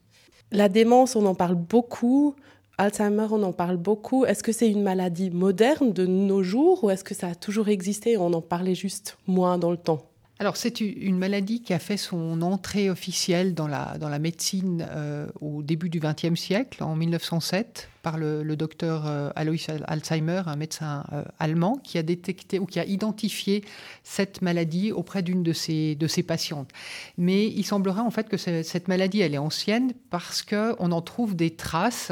La 0.51 0.69
démence, 0.69 1.15
on 1.15 1.25
en 1.25 1.35
parle 1.35 1.55
beaucoup. 1.55 2.35
Alzheimer, 2.77 3.27
on 3.31 3.43
en 3.43 3.53
parle 3.53 3.77
beaucoup. 3.77 4.25
Est-ce 4.25 4.43
que 4.43 4.51
c'est 4.51 4.69
une 4.69 4.81
maladie 4.81 5.29
moderne 5.29 5.93
de 5.93 6.05
nos 6.05 6.43
jours 6.43 6.83
ou 6.83 6.89
est-ce 6.89 7.03
que 7.03 7.13
ça 7.13 7.27
a 7.27 7.35
toujours 7.35 7.69
existé? 7.69 8.11
Et 8.11 8.17
on 8.17 8.33
en 8.33 8.41
parlait 8.41 8.75
juste 8.75 9.17
moins 9.27 9.57
dans 9.57 9.71
le 9.71 9.77
temps 9.77 10.10
alors, 10.41 10.57
c'est 10.57 10.81
une 10.81 11.19
maladie 11.19 11.61
qui 11.61 11.71
a 11.71 11.77
fait 11.77 11.97
son 11.97 12.41
entrée 12.41 12.89
officielle 12.89 13.53
dans 13.53 13.67
la, 13.67 14.17
médecine 14.17 14.87
euh, 14.89 15.27
au 15.39 15.61
début 15.61 15.87
du 15.87 15.99
XXe 15.99 16.33
siècle, 16.33 16.83
en 16.83 16.95
1907, 16.95 17.89
par 18.01 18.17
le, 18.17 18.55
docteur 18.55 19.05
euh, 19.05 19.29
Alois 19.35 19.69
Alzheimer, 19.85 20.41
un 20.47 20.55
médecin 20.55 21.05
euh, 21.13 21.23
allemand, 21.37 21.77
qui 21.83 21.99
a 21.99 22.01
détecté 22.01 22.57
ou 22.57 22.65
qui 22.65 22.79
a 22.79 22.85
identifié 22.85 23.63
cette 24.01 24.41
maladie 24.41 24.91
auprès 24.91 25.21
d'une 25.21 25.43
de 25.43 25.53
ses, 25.53 25.93
de 25.93 26.21
patientes. 26.23 26.71
Mais 27.19 27.45
il 27.45 27.63
semblerait 27.63 28.01
en 28.01 28.09
fait 28.09 28.27
que 28.27 28.37
cette 28.37 28.87
maladie, 28.87 29.21
elle 29.21 29.35
est 29.35 29.37
ancienne 29.37 29.93
parce 30.09 30.41
qu'on 30.41 30.91
en 30.91 31.01
trouve 31.03 31.35
des 31.35 31.51
traces 31.51 32.11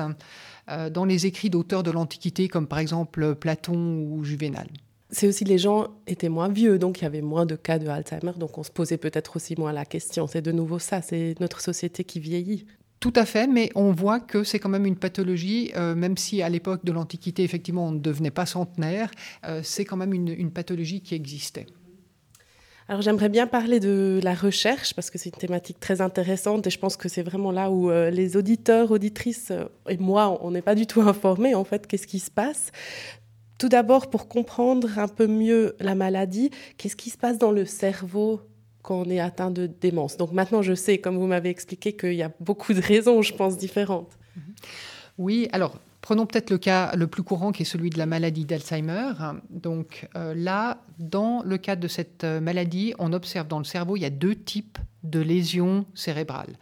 dans 0.92 1.06
les 1.06 1.26
écrits 1.26 1.50
d'auteurs 1.50 1.82
de 1.82 1.90
l'Antiquité, 1.90 2.48
comme 2.48 2.68
par 2.68 2.78
exemple 2.78 3.34
Platon 3.34 4.06
ou 4.08 4.24
Juvénal 4.24 4.68
c'est 5.12 5.28
aussi 5.28 5.44
les 5.44 5.58
gens 5.58 5.88
étaient 6.08 6.30
moins 6.30 6.50
vieux, 6.50 6.78
donc 6.78 7.00
il 7.00 7.04
y 7.04 7.08
avait 7.08 7.22
moins 7.22 7.46
de 7.46 7.56
cas 7.56 7.80
de 7.80 7.88
Alzheimer, 7.88 8.34
donc 8.38 8.58
on 8.58 8.64
se 8.64 8.72
posait 8.72 8.98
peut-être 8.98 9.36
aussi 9.36 9.56
moins 9.58 9.74
la 9.74 9.86
question. 9.86 10.28
C'est 10.28 10.42
de 10.42 10.52
nouveau 10.52 10.80
ça, 10.80 11.02
c'est 11.02 11.36
notre 11.40 11.62
société 11.62 12.04
qui 12.04 12.20
vieillit. 12.20 12.66
Tout 13.00 13.14
à 13.16 13.26
fait, 13.26 13.48
mais 13.48 13.72
on 13.76 13.92
voit 13.92 14.20
que 14.20 14.44
c'est 14.44 14.60
quand 14.60 14.70
même 14.70 14.86
une 14.86 14.98
pathologie, 14.98 15.72
euh, 15.78 15.96
même 15.96 16.18
si 16.18 16.42
à 16.42 16.50
l'époque 16.50 16.84
de 16.84 16.92
l'Antiquité, 16.92 17.44
effectivement, 17.44 17.88
on 17.88 17.92
ne 17.92 18.00
devenait 18.00 18.32
pas 18.32 18.46
centenaire, 18.46 19.10
euh, 19.46 19.62
c'est 19.64 19.86
quand 19.86 19.96
même 19.96 20.14
une, 20.14 20.52
pathologie 20.52 21.02
qui 21.02 21.16
existait. 21.16 21.66
Alors 22.90 23.02
j'aimerais 23.02 23.30
bien 23.30 23.46
parler 23.46 23.80
de 23.80 24.20
la 24.24 24.34
recherche 24.34 24.96
parce 24.96 25.12
que 25.12 25.20
c'est 25.20 25.30
une 25.30 25.40
thématique 25.40 25.80
très 25.80 26.02
intéressante 26.02 26.66
et 26.66 26.72
je 26.72 26.80
pense 26.80 26.98
que 26.98 27.08
c'est 27.08 27.22
vraiment 27.22 27.52
là 27.52 27.70
où 27.70 27.92
euh, 27.92 28.10
les 28.10 28.36
auditeurs, 28.36 28.90
auditrices 28.90 29.54
et 29.88 29.98
moi, 29.98 30.40
on 30.42 30.52
n'est 30.52 30.64
pas 30.64 30.74
du 30.74 30.88
tout 30.88 31.02
informés 31.02 31.54
en 31.54 31.64
fait 31.64 31.86
qu'est-ce 31.88 32.08
qui 32.08 32.20
se 32.20 32.32
passe. 32.32 32.72
Tout 33.60 33.70
d'abord, 33.70 34.10
pour 34.10 34.28
comprendre 34.28 34.98
un 34.98 35.08
peu 35.08 35.28
mieux 35.28 35.76
la 35.80 35.94
maladie, 35.94 36.50
qu'est-ce 36.78 36.96
qui 36.96 37.12
se 37.12 37.18
passe 37.18 37.38
dans 37.38 37.52
le 37.52 37.66
cerveau 37.66 38.42
quand 38.82 38.96
on 38.96 39.10
est 39.10 39.20
atteint 39.20 39.52
de 39.52 39.68
démence? 39.68 40.18
Donc 40.18 40.32
maintenant, 40.32 40.64
je 40.64 40.74
sais, 40.74 40.98
comme 40.98 41.18
vous 41.18 41.28
m'avez 41.28 41.50
expliqué, 41.50 41.94
qu'il 41.94 42.16
y 42.16 42.24
a 42.24 42.32
beaucoup 42.40 42.74
de 42.74 42.82
raisons, 42.82 43.22
je 43.22 43.36
pense, 43.36 43.58
différentes. 43.58 44.18
Mhm. 44.36 44.54
Oui, 45.20 45.48
alors 45.52 45.76
Prenons 46.02 46.26
peut-être 46.26 46.50
le 46.50 46.58
cas 46.58 46.96
le 46.96 47.08
plus 47.08 47.24
courant 47.24 47.52
qui 47.52 47.64
est 47.64 47.66
celui 47.66 47.90
de 47.90 47.98
la 47.98 48.06
maladie 48.06 48.46
d'Alzheimer. 48.46 49.12
Donc 49.50 50.08
euh, 50.16 50.34
là, 50.34 50.82
dans 50.98 51.44
le 51.44 51.58
cadre 51.58 51.82
de 51.82 51.88
cette 51.88 52.24
euh, 52.24 52.40
maladie, 52.40 52.94
on 53.00 53.12
observe 53.12 53.48
dans 53.48 53.60
le 53.60 53.66
cerveau, 53.66 53.98
il 53.98 54.02
y 54.02 54.06
a 54.06 54.10
deux 54.10 54.36
types 54.36 54.78
de 55.04 55.20
lésions 55.20 55.86
cérébrales. 55.94 56.58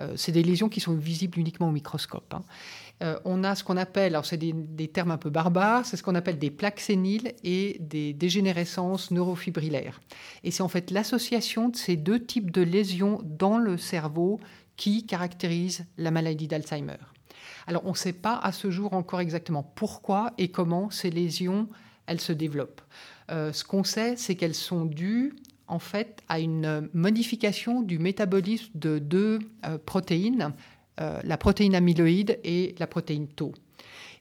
Euh, 0.00 0.14
c'est 0.16 0.32
des 0.32 0.42
lésions 0.42 0.68
qui 0.68 0.80
sont 0.80 0.94
visibles 0.94 1.38
uniquement 1.38 1.68
au 1.68 1.72
microscope. 1.72 2.32
Hein. 2.32 2.42
Euh, 3.02 3.18
on 3.24 3.44
a 3.44 3.54
ce 3.54 3.62
qu'on 3.62 3.76
appelle, 3.76 4.14
alors 4.14 4.26
c'est 4.26 4.36
des, 4.36 4.88
termes 4.88 5.10
un 5.10 5.18
peu 5.18 5.30
barbares, 5.30 5.86
c'est 5.86 5.96
ce 5.96 6.02
qu'on 6.02 6.14
appelle 6.14 6.38
des 6.38 6.50
plaques 6.50 6.80
séniles 6.80 7.34
et 7.44 7.76
des 7.80 8.12
dégénérescences 8.12 9.10
neurofibrillaires. 9.10 10.00
Et 10.42 10.50
c'est 10.50 10.62
en 10.62 10.68
fait 10.68 10.90
l'association 10.90 11.68
de 11.68 11.76
ces 11.76 11.96
deux 11.96 12.24
types 12.24 12.50
de 12.50 12.62
lésions 12.62 13.20
dans 13.24 13.58
le 13.58 13.76
cerveau 13.76 14.40
qui 14.76 15.06
caractérise 15.06 15.84
la 15.96 16.10
maladie 16.10 16.48
d'Alzheimer. 16.48 16.98
Alors 17.66 17.82
on 17.84 17.90
ne 17.90 17.96
sait 17.96 18.12
pas 18.12 18.36
à 18.36 18.50
ce 18.50 18.70
jour 18.70 18.94
encore 18.94 19.20
exactement 19.20 19.62
pourquoi 19.62 20.32
et 20.38 20.48
comment 20.48 20.90
ces 20.90 21.10
lésions 21.10 21.68
elles 22.06 22.20
se 22.20 22.32
développent. 22.32 22.80
Euh, 23.30 23.52
ce 23.52 23.62
qu'on 23.62 23.84
sait, 23.84 24.16
c'est 24.16 24.34
qu'elles 24.34 24.54
sont 24.54 24.86
dues 24.86 25.34
en 25.66 25.78
fait 25.78 26.22
à 26.28 26.40
une 26.40 26.88
modification 26.94 27.82
du 27.82 27.98
métabolisme 27.98 28.70
de 28.74 28.98
deux 28.98 29.38
euh, 29.66 29.76
protéines, 29.78 30.54
euh, 31.00 31.20
la 31.22 31.36
protéine 31.36 31.74
amyloïde 31.74 32.38
et 32.44 32.74
la 32.78 32.86
protéine 32.86 33.28
tau. 33.28 33.52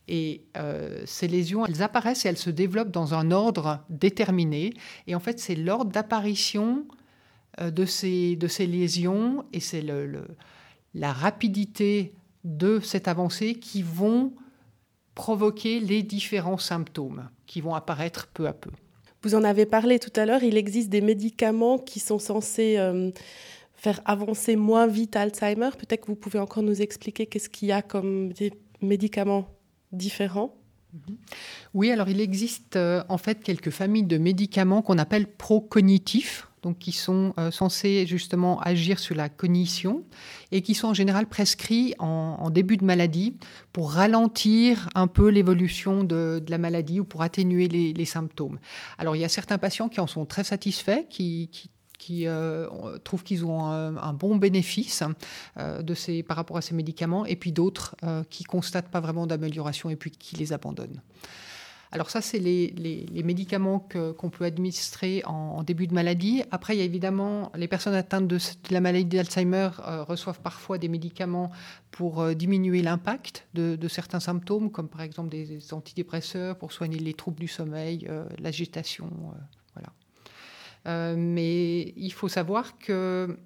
Et 0.07 0.43
euh, 0.57 1.01
ces 1.05 1.27
lésions, 1.27 1.65
elles 1.65 1.81
apparaissent 1.81 2.25
et 2.25 2.29
elles 2.29 2.37
se 2.37 2.49
développent 2.49 2.91
dans 2.91 3.13
un 3.13 3.31
ordre 3.31 3.79
déterminé. 3.89 4.73
Et 5.07 5.15
en 5.15 5.19
fait, 5.19 5.39
c'est 5.39 5.55
l'ordre 5.55 5.91
d'apparition 5.91 6.85
euh, 7.59 7.71
de, 7.71 7.85
ces, 7.85 8.35
de 8.35 8.47
ces 8.47 8.67
lésions 8.67 9.43
et 9.53 9.59
c'est 9.59 9.81
le, 9.81 10.27
la 10.93 11.11
rapidité 11.11 12.13
de 12.43 12.79
cette 12.79 13.07
avancée 13.07 13.55
qui 13.55 13.81
vont 13.81 14.33
provoquer 15.15 15.79
les 15.79 16.03
différents 16.03 16.59
symptômes 16.59 17.27
qui 17.47 17.59
vont 17.59 17.73
apparaître 17.73 18.27
peu 18.27 18.47
à 18.47 18.53
peu. 18.53 18.69
Vous 19.23 19.33
en 19.33 19.43
avez 19.43 19.65
parlé 19.65 19.97
tout 19.97 20.13
à 20.15 20.25
l'heure, 20.25 20.43
il 20.43 20.57
existe 20.57 20.89
des 20.89 21.01
médicaments 21.01 21.79
qui 21.79 21.99
sont 21.99 22.19
censés 22.19 22.77
faire 23.77 24.01
avancer 24.05 24.55
moins 24.55 24.87
vite 24.87 25.15
Alzheimer. 25.15 25.69
Peut-être 25.77 26.01
que 26.01 26.07
vous 26.07 26.15
pouvez 26.15 26.39
encore 26.39 26.63
nous 26.63 26.81
expliquer 26.81 27.27
qu'est-ce 27.27 27.49
qu'il 27.49 27.69
y 27.69 27.71
a 27.71 27.81
comme 27.81 28.33
des 28.33 28.51
médicaments 28.81 29.47
différents. 29.91 30.55
Mhm. 30.93 31.17
Oui, 31.73 31.91
alors 31.91 32.09
il 32.09 32.19
existe 32.19 32.75
euh, 32.75 33.03
en 33.07 33.17
fait 33.17 33.43
quelques 33.43 33.69
familles 33.69 34.03
de 34.03 34.17
médicaments 34.17 34.81
qu'on 34.81 34.97
appelle 34.97 35.27
pro-cognitifs. 35.27 36.47
donc 36.63 36.79
qui 36.79 36.91
sont 36.91 37.33
censés 37.51 38.05
justement 38.07 38.59
agir 38.59 38.99
sur 38.99 39.15
la 39.15 39.29
cognition 39.29 40.03
et 40.51 40.61
qui 40.61 40.73
sont 40.73 40.87
en 40.87 40.93
général 40.93 41.27
prescrits 41.27 41.93
en, 41.99 42.49
début 42.49 42.77
de 42.77 42.83
maladie 42.83 43.37
pour 43.71 43.91
ralentir 43.91 44.89
un 44.95 45.07
peu 45.07 45.29
l'évolution 45.29 46.03
de, 46.03 46.43
la 46.49 46.57
maladie 46.57 46.99
ou 46.99 47.05
pour 47.05 47.21
atténuer 47.21 47.67
les, 47.67 48.05
symptômes. 48.05 48.59
Alors 48.97 49.15
il 49.15 49.19
y 49.19 49.23
a 49.25 49.29
certains 49.29 49.59
patients 49.59 49.87
qui 49.87 50.01
en 50.01 50.07
sont 50.07 50.25
très 50.25 50.43
satisfaits, 50.43 51.05
qui, 51.09 51.49
trouvent 53.03 53.23
qu'ils 53.23 53.45
ont 53.45 53.65
un, 53.65 54.13
bon 54.13 54.35
bénéfice 54.37 55.03
de 55.57 55.93
ces, 55.93 56.23
par 56.23 56.37
rapport 56.37 56.57
à 56.57 56.61
ces 56.61 56.75
médicaments, 56.75 57.25
et 57.25 57.35
puis 57.35 57.51
d'autres 57.51 57.95
qui 58.29 58.43
constatent 58.43 58.89
pas 58.89 58.99
vraiment 58.99 59.27
d'amélioration 59.27 59.89
et 59.89 59.95
puis 59.95 60.11
qui 60.11 60.35
les 60.35 60.53
abandonnent. 60.53 61.01
Alors 61.91 62.09
ça, 62.09 62.21
c'est 62.21 62.39
les, 62.39 63.05
médicaments 63.23 63.79
qu'on 64.17 64.29
peut 64.29 64.45
administrer 64.45 65.23
en, 65.25 65.63
début 65.63 65.87
de 65.87 65.93
maladie. 65.93 66.43
Après, 66.51 66.75
il 66.75 66.79
y 66.79 66.81
a 66.81 66.85
évidemment 66.85 67.51
les 67.55 67.67
personnes 67.67 67.93
atteintes 67.93 68.27
de, 68.27 68.37
la 68.69 68.81
maladie 68.81 69.05
d'Alzheimer 69.05 69.69
euh, 69.79 70.03
reçoivent 70.03 70.41
parfois 70.41 70.77
des 70.77 70.89
médicaments 70.89 71.51
pour 71.91 72.21
euh, 72.21 72.33
diminuer 72.33 72.81
l'impact 72.81 73.47
de, 73.53 73.87
certains 73.87 74.19
symptômes, 74.19 74.69
comme 74.69 74.89
par 74.89 75.01
exemple 75.01 75.29
des 75.29 75.73
antidépresseurs 75.73 76.57
pour 76.57 76.71
soigner 76.71 76.99
les 76.99 77.13
troubles 77.13 77.39
du 77.39 77.47
sommeil, 77.47 78.05
euh, 78.09 78.25
l'agitation. 78.39 79.09
Voilà. 80.87 81.15
mais 81.15 81.93
il 81.97 82.11
faut 82.13 82.27
savoir 82.27 82.77
que 82.77 83.37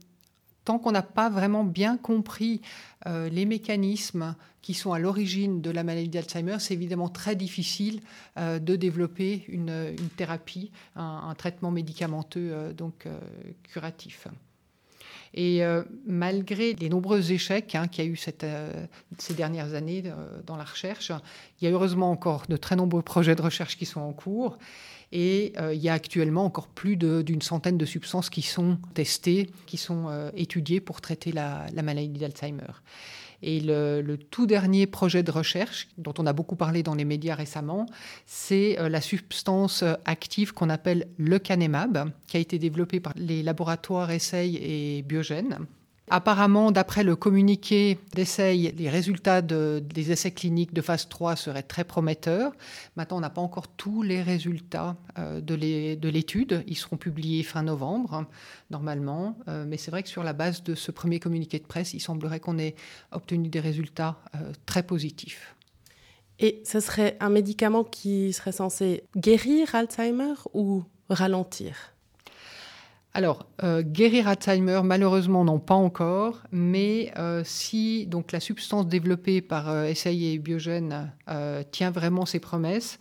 tant 0.66 0.80
qu'on 0.80 0.92
n'a 0.92 1.02
pas 1.02 1.30
vraiment 1.30 1.64
bien 1.64 1.98
compris 1.98 2.62
euh, 3.08 3.30
les 3.30 3.46
mécanismes 3.46 4.36
qui 4.62 4.74
sont 4.74 4.94
à 4.94 5.00
l'origine 5.00 5.62
de 5.62 5.72
la 5.72 5.84
maladie 5.84 6.10
d'Alzheimer, 6.10 6.58
c'est 6.60 6.74
évidemment 6.74 7.10
très 7.10 7.36
difficile 7.36 8.02
euh, 8.38 8.60
de 8.60 8.76
développer 8.76 9.44
une, 9.48 9.96
thérapie, 10.18 10.72
un, 10.96 11.34
traitement 11.36 11.72
médicamenteux 11.72 12.52
euh, 12.54 12.74
donc 12.74 13.08
curatif. 13.64 14.28
Et 15.34 15.62
malgré 16.06 16.74
les 16.74 16.90
nombreux 16.90 17.32
échecs 17.32 17.76
hein, 17.76 17.88
qu'il 17.88 18.04
y 18.04 18.08
a 18.08 18.12
eu 18.12 18.18
ces 18.18 19.34
dernières 19.34 19.74
années 19.76 20.04
dans 20.46 20.58
la 20.58 20.66
recherche, 20.66 21.12
il 21.60 21.66
y 21.66 21.68
a 21.68 21.72
heureusement 21.72 22.12
encore 22.12 22.44
de 22.50 22.58
très 22.58 22.76
nombreux 22.76 23.02
projets 23.02 23.36
de 23.36 23.42
recherche 23.42 23.78
qui 23.78 23.86
sont 23.86 24.02
en 24.02 24.12
cours. 24.12 24.58
Et 25.12 25.54
euh, 25.60 25.74
il 25.74 25.82
y 25.82 25.90
a 25.90 25.94
actuellement 25.94 26.46
encore 26.46 26.68
plus 26.68 26.96
d'une 26.96 27.42
centaine 27.42 27.78
de 27.78 27.86
substances 27.86 28.30
qui 28.30 28.42
sont 28.42 28.78
testées, 28.94 29.50
qui 29.66 29.78
sont 29.78 30.08
euh, 30.08 30.32
étudiées 30.36 30.80
pour 30.80 31.02
traiter 31.02 31.32
la, 31.32 31.68
maladie 31.84 32.20
d'Alzheimer. 32.20 32.72
Et 33.44 33.60
le, 33.60 34.18
tout 34.30 34.46
dernier 34.46 34.88
projet 34.88 35.24
de 35.24 35.32
recherche, 35.32 35.88
dont 35.98 36.14
on 36.18 36.26
a 36.26 36.34
beaucoup 36.34 36.56
parlé 36.56 36.84
dans 36.84 36.96
les 36.96 37.06
médias 37.06 37.36
récemment, 37.36 37.86
c'est 38.26 38.80
euh, 38.80 38.90
la 38.90 39.02
substance 39.02 39.84
active 40.06 40.54
qu'on 40.54 40.70
appelle 40.70 41.08
le 41.18 41.40
canemab, 41.40 42.12
qui 42.28 42.38
a 42.38 42.40
été 42.40 42.60
développée 42.60 43.00
par 43.00 43.14
les 43.16 43.44
laboratoires 43.44 44.12
Essay 44.12 44.54
et 44.54 45.02
Biogène 45.02 45.66
Apparemment, 46.14 46.74
d'après 46.74 47.06
le 47.06 47.16
communiqué 47.16 47.98
d'essai, 48.14 48.54
les 48.54 48.90
résultats 48.90 49.42
des 49.42 50.12
essais 50.12 50.32
cliniques 50.32 50.74
de 50.74 50.82
phase 50.82 51.08
3 51.08 51.38
seraient 51.38 51.64
très 51.64 51.86
prometteurs. 51.86 52.52
Maintenant, 52.98 53.16
on 53.16 53.22
n'a 53.22 53.30
pas 53.30 53.40
encore 53.40 53.70
tous 53.70 54.04
les 54.04 54.22
résultats 54.22 54.98
euh, 55.18 55.40
de 55.40 56.10
l'étude. 56.10 56.66
Ils 56.68 56.76
seront 56.76 56.98
publiés 56.98 57.44
fin 57.44 57.64
novembre, 57.64 58.26
normalement. 58.72 59.38
Euh, 59.48 59.64
mais 59.66 59.78
c'est 59.78 59.90
vrai 59.90 60.04
que 60.04 60.10
sur 60.10 60.22
la 60.22 60.34
base 60.34 60.64
de 60.64 60.76
ce 60.76 60.92
premier 60.92 61.22
communiqué 61.22 61.60
de 61.60 61.66
presse, 61.66 61.94
il 61.94 62.02
semblerait 62.02 62.42
qu'on 62.42 62.60
ait 62.60 62.76
obtenu 63.14 63.48
des 63.48 63.62
résultats 63.62 64.20
euh, 64.36 64.52
très 64.66 64.84
positifs. 64.84 65.56
Et 66.40 66.62
ce 66.66 66.82
serait 66.82 67.16
un 67.22 67.30
médicament 67.30 67.86
qui 67.86 68.34
serait 68.34 68.52
censé 68.52 69.06
guérir 69.16 69.74
Alzheimer 69.76 70.34
ou 70.54 70.84
ralentir? 71.10 71.94
Alors, 73.14 73.46
euh, 73.64 73.82
guérir 73.82 74.30
Alzheimer, 74.30 74.82
malheureusement, 74.86 75.44
non, 75.44 75.60
pas 75.60 75.76
encore. 75.76 76.44
Mais 76.52 77.12
euh, 77.18 77.42
si 77.44 78.06
donc 78.08 78.32
la 78.32 78.40
substance 78.40 78.88
développée 78.88 79.42
par 79.42 79.70
euh, 79.70 79.92
et 80.06 80.38
Biogène 80.38 81.12
euh, 81.30 81.64
tient 81.72 81.92
vraiment 81.92 82.26
ses 82.26 82.40
promesses, 82.40 83.00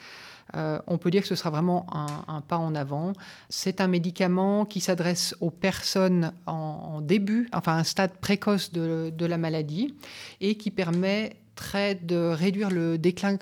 on 0.53 0.99
peut 0.99 1.13
dire 1.13 1.23
que 1.23 1.29
ce 1.29 1.37
sera 1.37 1.51
vraiment 1.51 1.87
un, 1.93 2.41
pas 2.41 2.59
en 2.59 2.75
avant. 2.75 3.13
C'est 3.51 3.81
un 3.81 3.87
médicament 3.87 4.65
qui 4.65 4.81
s'adresse 4.81 5.37
aux 5.41 5.53
personnes 5.53 6.33
en, 6.47 7.01
début, 7.01 7.49
enfin 7.53 7.77
un 7.77 7.85
stade 7.85 8.15
précoce 8.15 8.73
de, 8.73 9.25
la 9.25 9.39
maladie, 9.39 9.95
et 10.41 10.57
qui 10.57 10.73
permettrait 10.73 11.95
de 11.95 12.17
réduire 12.17 12.71
le 12.71 12.99
déclin 12.99 13.39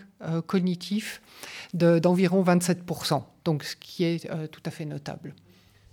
cognitif 0.47 1.23
d'environ 1.73 2.43
27%. 2.43 3.23
Donc, 3.47 3.65
ce 3.65 3.75
qui 3.75 4.05
est 4.05 4.31
tout 4.51 4.63
à 4.67 4.71
fait 4.71 4.85
notable. 4.85 5.33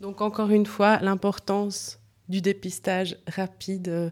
Donc 0.02 0.22
encore 0.22 0.50
une 0.50 0.66
fois, 0.66 1.00
l'importance 1.02 2.00
du 2.30 2.42
dépistage 2.42 3.18
rapide 3.28 3.88
euh, 3.88 4.10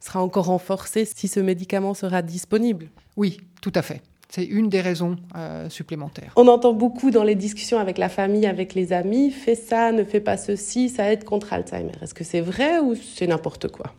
sera 0.00 0.22
encore 0.22 0.46
renforcée 0.46 1.04
si 1.04 1.28
ce 1.28 1.40
médicament 1.40 1.94
sera 1.94 2.22
disponible. 2.22 2.88
Oui, 3.16 3.38
tout 3.60 3.72
à 3.74 3.82
fait. 3.82 4.02
C'est 4.30 4.44
une 4.44 4.68
des 4.68 4.82
raisons 4.82 5.16
euh, 5.36 5.70
supplémentaires. 5.70 6.32
On 6.36 6.48
entend 6.48 6.74
beaucoup 6.74 7.10
dans 7.10 7.24
les 7.24 7.34
discussions 7.34 7.78
avec 7.78 7.96
la 7.96 8.10
famille, 8.10 8.46
avec 8.46 8.74
les 8.74 8.92
amis, 8.92 9.30
fais 9.30 9.54
ça, 9.54 9.90
ne 9.90 10.04
fais 10.04 10.20
pas 10.20 10.36
ceci, 10.36 10.90
ça 10.90 11.10
aide 11.10 11.24
contre 11.24 11.52
Alzheimer. 11.52 11.92
Est-ce 12.02 12.14
que 12.14 12.24
c'est 12.24 12.42
vrai 12.42 12.78
ou 12.78 12.94
c'est 12.94 13.26
n'importe 13.26 13.68
quoi? 13.68 13.94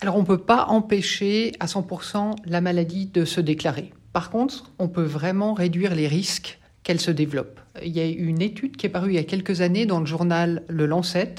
Alors 0.00 0.16
on 0.16 0.20
ne 0.22 0.26
peut 0.26 0.38
pas 0.38 0.66
empêcher 0.66 1.52
à 1.60 1.66
100% 1.66 2.34
la 2.44 2.60
maladie 2.60 3.06
de 3.06 3.24
se 3.24 3.40
déclarer. 3.40 3.92
Par 4.12 4.30
contre, 4.30 4.72
on 4.78 4.88
peut 4.88 5.04
vraiment 5.04 5.54
réduire 5.54 5.94
les 5.94 6.08
risques 6.08 6.58
qu'elle 6.84 7.00
se 7.00 7.10
développe. 7.10 7.58
Il 7.82 7.90
y 7.90 8.00
a 8.00 8.06
eu 8.06 8.26
une 8.26 8.42
étude 8.42 8.76
qui 8.76 8.86
est 8.86 8.90
parue 8.90 9.10
il 9.10 9.16
y 9.16 9.18
a 9.18 9.24
quelques 9.24 9.60
années 9.60 9.86
dans 9.86 9.98
le 9.98 10.06
journal 10.06 10.62
Le 10.68 10.86
Lancet 10.86 11.34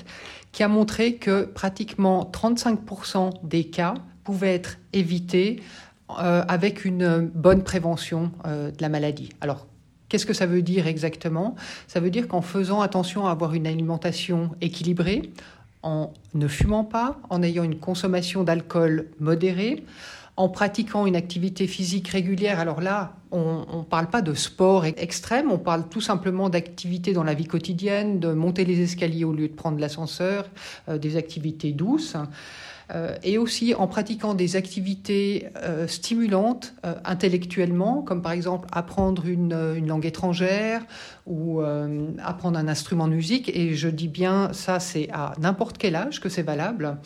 qui 0.51 0.63
a 0.63 0.67
montré 0.67 1.15
que 1.15 1.43
pratiquement 1.43 2.29
35% 2.33 3.31
des 3.43 3.65
cas 3.65 3.93
pouvaient 4.23 4.55
être 4.55 4.77
évités 4.93 5.61
euh, 6.19 6.43
avec 6.47 6.85
une 6.85 7.29
bonne 7.33 7.63
prévention 7.63 8.31
euh, 8.45 8.71
de 8.71 8.81
la 8.81 8.89
maladie. 8.89 9.29
Alors, 9.41 9.67
qu'est-ce 10.07 10.25
que 10.25 10.33
ça 10.33 10.45
veut 10.45 10.61
dire 10.61 10.87
exactement? 10.87 11.55
Ça 11.87 11.99
veut 11.99 12.09
dire 12.09 12.27
qu'en 12.27 12.41
faisant 12.41 12.79
attention 12.81 13.27
à 13.27 13.31
avoir 13.31 13.53
une 13.53 13.67
alimentation 13.67 14.51
équilibrée, 14.61 15.31
en 15.83 16.13
ne 16.33 16.47
fumant 16.47 16.83
pas, 16.83 17.19
en 17.29 17.43
ayant 17.43 17.63
une 17.63 17.77
consommation 17.77 18.43
d'alcool 18.43 19.07
modérée, 19.19 19.83
en 20.37 20.49
pratiquant 20.49 21.05
une 21.05 21.15
activité 21.15 21.65
physique 21.65 22.09
régulière. 22.09 22.59
Alors 22.59 22.81
là, 22.81 23.13
on 23.31 23.79
ne 23.79 23.83
parle 23.83 24.09
pas 24.09 24.21
de 24.21 24.33
sport 24.33 24.85
extrême, 24.85 25.51
on 25.51 25.57
parle 25.57 25.87
tout 25.87 26.01
simplement 26.01 26.49
d'activités 26.49 27.13
dans 27.13 27.23
la 27.23 27.33
vie 27.33 27.45
quotidienne, 27.45 28.19
de 28.19 28.33
monter 28.33 28.65
les 28.65 28.81
escaliers 28.81 29.23
au 29.23 29.33
lieu 29.33 29.47
de 29.47 29.53
prendre 29.53 29.79
l'ascenseur, 29.79 30.49
euh, 30.89 30.97
des 30.97 31.17
activités 31.17 31.71
douces. 31.71 32.15
Euh, 32.93 33.15
et 33.23 33.39
aussi 33.39 33.73
en 33.73 33.87
pratiquant 33.87 34.35
des 34.35 34.55
activités 34.55 35.47
euh, 35.63 35.87
stimulantes 35.87 36.75
intellectuellement, 37.03 38.03
comme 38.03 38.21
par 38.21 38.31
exemple 38.31 38.67
apprendre 38.71 39.25
une 39.25 39.87
langue 39.87 40.05
étrangère 40.05 40.85
ou 41.25 41.61
apprendre 42.23 42.59
un 42.59 42.67
instrument 42.67 43.07
de 43.07 43.13
musique. 43.13 43.49
Et 43.55 43.73
je 43.73 43.87
dis 43.87 44.07
bien, 44.07 44.53
ça 44.53 44.79
c'est 44.79 45.09
à 45.11 45.33
n'importe 45.39 45.79
quel 45.79 45.95
âge 45.95 46.19
que 46.19 46.29
c'est 46.29 46.43
valable. 46.43 46.97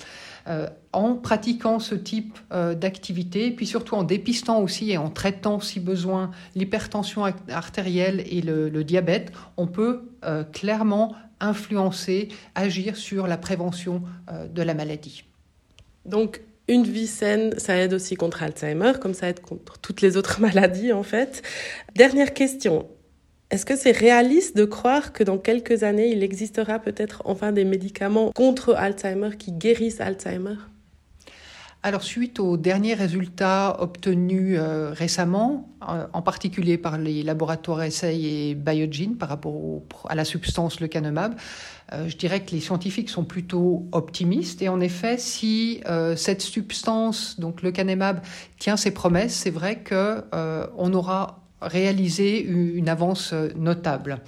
Euh, 0.47 0.67
en 0.91 1.15
pratiquant 1.15 1.79
ce 1.79 1.93
type 1.93 2.37
euh, 2.51 2.73
d'activité, 2.73 3.51
puis 3.51 3.67
surtout 3.67 3.95
en 3.95 4.03
dépistant 4.03 4.59
aussi 4.59 4.91
et 4.91 4.97
en 4.97 5.09
traitant 5.09 5.59
si 5.59 5.79
besoin 5.79 6.31
l'hypertension 6.55 7.25
artérielle 7.49 8.23
et 8.25 8.41
le, 8.41 8.83
diabète, 8.83 9.31
on 9.57 9.67
peut 9.67 10.01
euh, 10.25 10.43
clairement 10.43 11.15
influencer, 11.39 12.29
agir 12.55 12.95
sur 12.95 13.27
la 13.27 13.37
prévention 13.37 14.01
de 14.53 14.61
la 14.61 14.73
maladie. 14.73 15.23
Donc, 16.05 16.41
une 16.67 16.83
vie 16.83 17.07
saine, 17.07 17.57
ça 17.57 17.77
aide 17.77 17.93
aussi 17.93 18.15
contre 18.15 18.43
Alzheimer, 18.43 18.93
comme 18.99 19.13
ça 19.13 19.29
aide 19.29 19.39
contre 19.39 19.79
toutes 19.79 20.01
les 20.01 20.17
autres 20.17 20.41
maladies 20.41 20.91
en 20.91 21.03
fait. 21.03 21.41
Dernière 21.95 22.33
question, 22.33 22.87
est-ce 23.51 23.65
que 23.65 23.75
c'est 23.75 23.91
réaliste 23.91 24.55
de 24.55 24.65
croire 24.65 25.11
que 25.11 25.23
dans 25.23 25.39
quelques 25.39 25.81
années, 25.83 26.11
il 26.11 26.21
existera 26.21 26.77
peut-être 26.77 27.23
enfin 27.25 27.51
des 27.51 27.65
médicaments 27.65 28.31
contre 28.31 28.75
Alzheimer 28.75 29.37
qui 29.37 29.51
guérissent 29.51 30.01
Alzheimer? 30.01 30.55
Alors, 31.81 32.03
suite 32.03 32.41
aux 32.41 32.57
derniers 32.57 32.93
résultats 32.93 33.81
obtenus 33.81 34.57
euh, 34.59 34.91
récemment, 34.91 35.69
euh, 35.87 36.05
en 36.11 36.21
particulier 36.21 36.77
par 36.77 36.97
les 36.97 37.23
laboratoires 37.23 37.81
Essay 37.81 38.21
et 38.21 38.53
Biogen 38.53 39.15
par 39.17 39.29
rapport 39.29 39.81
à 40.09 40.13
la 40.13 40.25
substance 40.25 40.81
lecanemab, 40.81 41.35
euh, 41.93 42.09
je 42.09 42.17
dirais 42.17 42.41
que 42.41 42.51
les 42.51 42.59
scientifiques 42.59 43.09
sont 43.09 43.23
plutôt 43.23 43.87
optimistes. 43.93 44.61
Et 44.61 44.67
en 44.67 44.81
effet, 44.81 45.17
si 45.17 45.81
cette 46.17 46.41
substance, 46.41 47.39
donc 47.39 47.61
lecanemab, 47.61 48.19
tient 48.59 48.75
ses 48.77 48.91
promesses, 48.91 49.33
c'est 49.33 49.49
vrai 49.49 49.81
qu'on 49.81 50.93
aura 50.93 51.38
réaliser 51.61 52.41
une 52.41 52.89
avance 52.89 53.33
notable. 53.55 54.21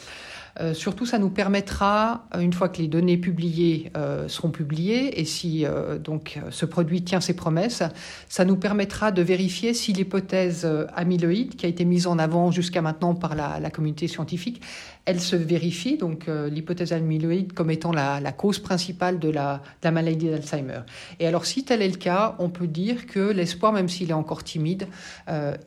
Euh, 0.60 0.74
surtout, 0.74 1.06
ça 1.06 1.17
nous 1.17 1.30
permettra, 1.30 2.26
euh, 2.36 2.39
une 2.39 2.54
fois 2.54 2.70
que 2.70 2.80
les 2.80 2.88
données 2.88 3.17
publiées 3.17 3.91
euh, 3.96 4.28
seront 4.28 4.50
publiées, 4.50 5.20
et 5.20 5.26
si 5.26 5.65
donc 6.04 6.39
ce 6.50 6.65
produit 6.65 7.04
tient 7.04 7.22
ses 7.22 7.36
promesses, 7.36 7.84
ça 8.28 8.46
nous 8.46 8.56
permettra 8.56 9.12
de 9.12 9.22
vérifier 9.22 9.74
si 9.74 9.94
l'hypothèse 9.94 10.67
amyloïde, 10.96 11.56
qui 11.56 11.65
a 11.65 11.70
été 11.70 11.86
mise 11.86 12.08
en 12.08 12.20
avant 12.20 12.52
jusqu'à 12.52 12.82
maintenant 12.82 13.15
par 13.15 13.36
la, 13.36 13.70
communauté 13.70 14.08
scientifique, 14.08 14.62
elle 15.06 15.20
se 15.20 15.36
vérifie, 15.36 15.98
donc 15.98 16.28
l'hypothèse 16.28 16.94
amyloïde 16.94 17.54
comme 17.54 17.72
étant 17.72 17.91
la, 17.91 18.32
cause 18.32 18.60
principale 18.60 19.20
de 19.20 19.30
la, 19.30 19.62
maladie 19.84 20.30
d'Alzheimer. 20.30 20.82
Et 21.20 21.28
alors, 21.28 21.46
si 21.46 21.63
tel 21.63 21.82
est 21.82 21.89
le 21.89 21.98
cas, 21.98 22.36
on 22.39 22.50
peut 22.50 22.67
dire 22.67 23.08
que 23.08 23.20
l'espoir, 23.20 23.72
même 23.72 23.89
s'il 23.89 24.10
est 24.10 24.13
encore 24.13 24.44
timide, 24.44 24.88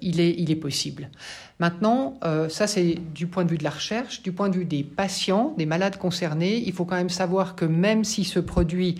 il 0.00 0.20
est 0.20 0.56
possible. 0.56 1.08
Maintenant, 1.60 2.18
euh, 2.24 2.48
ça 2.48 2.66
c'est 2.66 2.96
du 3.14 3.28
point 3.28 3.44
de 3.44 3.50
vue 3.50 3.58
de 3.58 3.64
la 3.64 3.70
recherche, 3.70 4.22
du 4.22 4.32
point 4.32 4.48
de 4.48 4.56
vue 4.56 4.64
des 4.64 4.82
patients, 4.82 5.54
des 5.56 5.66
malades 5.66 5.98
concernés, 5.98 6.56
il 6.56 6.72
faut 6.72 6.84
quand 6.84 6.96
même 6.96 7.10
savoir 7.10 7.54
que 7.54 7.64
même 7.64 8.02
si 8.02 8.24
ce 8.24 8.40
produit 8.40 8.96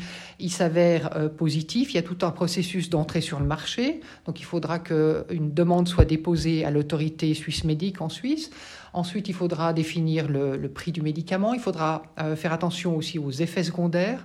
s'avère 0.48 1.16
euh, 1.16 1.28
positif, 1.28 1.92
il 1.92 1.96
y 1.96 1.98
a 1.98 2.02
tout 2.02 2.18
un 2.22 2.30
processus 2.30 2.90
d'entrée 2.90 3.20
sur 3.20 3.40
le 3.40 3.46
marché. 3.46 4.00
Donc 4.26 4.40
il 4.40 4.44
faudra 4.44 4.78
qu'une 4.78 5.52
demande 5.52 5.88
soit 5.88 6.04
déposée 6.04 6.64
à 6.64 6.70
l'autorité 6.70 7.34
suisse 7.34 7.64
médique 7.64 8.00
en 8.00 8.08
Suisse. 8.08 8.50
Ensuite, 8.92 9.28
il 9.28 9.34
faudra 9.34 9.72
définir 9.72 10.28
le, 10.28 10.68
prix 10.68 10.92
du 10.92 11.02
médicament. 11.02 11.52
Il 11.52 11.60
faudra 11.60 12.04
euh, 12.20 12.36
faire 12.36 12.52
attention 12.52 12.96
aussi 12.96 13.18
aux 13.18 13.32
effets 13.32 13.64
secondaires. 13.64 14.24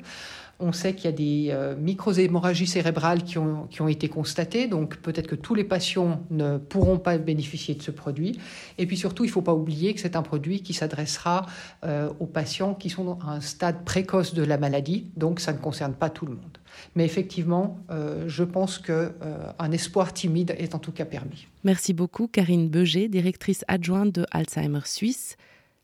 On 0.60 0.74
sait 0.74 0.93
qu'il 0.93 1.06
y 1.06 1.08
a 1.08 1.15
des 1.15 1.48
euh, 1.52 1.76
micro-hémorragies 1.76 2.67
cérébrales 2.67 3.24
qui 3.24 3.38
ont, 3.38 3.67
qui 3.67 3.82
ont 3.82 3.88
été 3.88 4.10
constatées, 4.10 4.67
donc 4.67 4.98
peut-être 4.98 5.28
que 5.28 5.36
tous 5.36 5.56
les 5.56 5.63
patients 5.63 6.22
ne 6.32 6.58
pourront 6.58 7.00
pas 7.00 7.17
bénéficier 7.17 7.76
de 7.76 7.82
ce 7.82 7.91
produit. 7.91 8.39
Et 8.78 8.86
puis 8.86 8.98
surtout, 8.98 9.24
il 9.24 9.28
ne 9.28 9.32
faut 9.32 9.41
pas 9.41 9.54
oublier 9.54 9.93
que 9.93 10.02
c'est 10.02 10.15
un 10.15 10.22
produit 10.22 10.62
qui 10.62 10.74
s'adressera 10.74 11.45
euh, 11.86 12.10
aux 12.19 12.26
patients 12.26 12.74
qui 12.74 12.89
sont 12.89 13.17
à 13.22 13.32
un 13.32 13.41
stade 13.41 13.86
précoce 13.86 14.34
de 14.34 14.43
la 14.43 14.58
maladie, 14.58 15.12
donc 15.15 15.39
ça 15.39 15.54
ne 15.54 15.60
concerne 15.60 15.93
pas 15.93 16.10
tout 16.10 16.26
le 16.26 16.34
monde. 16.34 16.58
Mais 16.95 17.06
effectivement, 17.06 17.80
euh, 17.89 18.26
je 18.28 18.43
pense 18.43 18.80
qu'un 18.80 19.72
espoir 19.72 20.13
timide 20.13 20.56
est 20.58 20.76
en 20.76 20.80
tout 20.80 20.91
cas 20.91 21.06
permis. 21.06 21.48
Merci 21.63 21.93
beaucoup, 21.93 22.28
Karine 22.28 22.69
Beuger, 22.69 23.08
directrice 23.08 23.63
adjointe 23.67 24.13
de 24.13 24.26
Alzheimer 24.32 24.82
Suisse. 24.86 25.38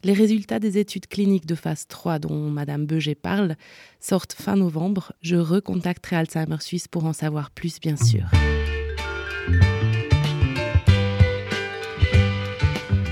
Les 0.05 0.13
résultats 0.13 0.59
des 0.59 0.77
études 0.77 1.07
cliniques 1.07 1.47
de 1.47 1.55
phase 1.55 1.87
3 1.87 2.19
dont 2.19 2.51
Madame 2.51 2.85
Beuger 2.85 3.15
parle 3.15 3.55
sortent 3.99 4.33
fin 4.33 4.55
novembre. 4.55 5.13
Je 5.21 5.35
recontacterai 5.35 6.17
Alzheimer 6.17 6.57
Suisse 6.59 6.87
pour 6.87 7.05
en 7.05 7.13
savoir 7.13 7.49
plus, 7.49 7.79
bien 7.79 7.95
sûr. 7.97 8.25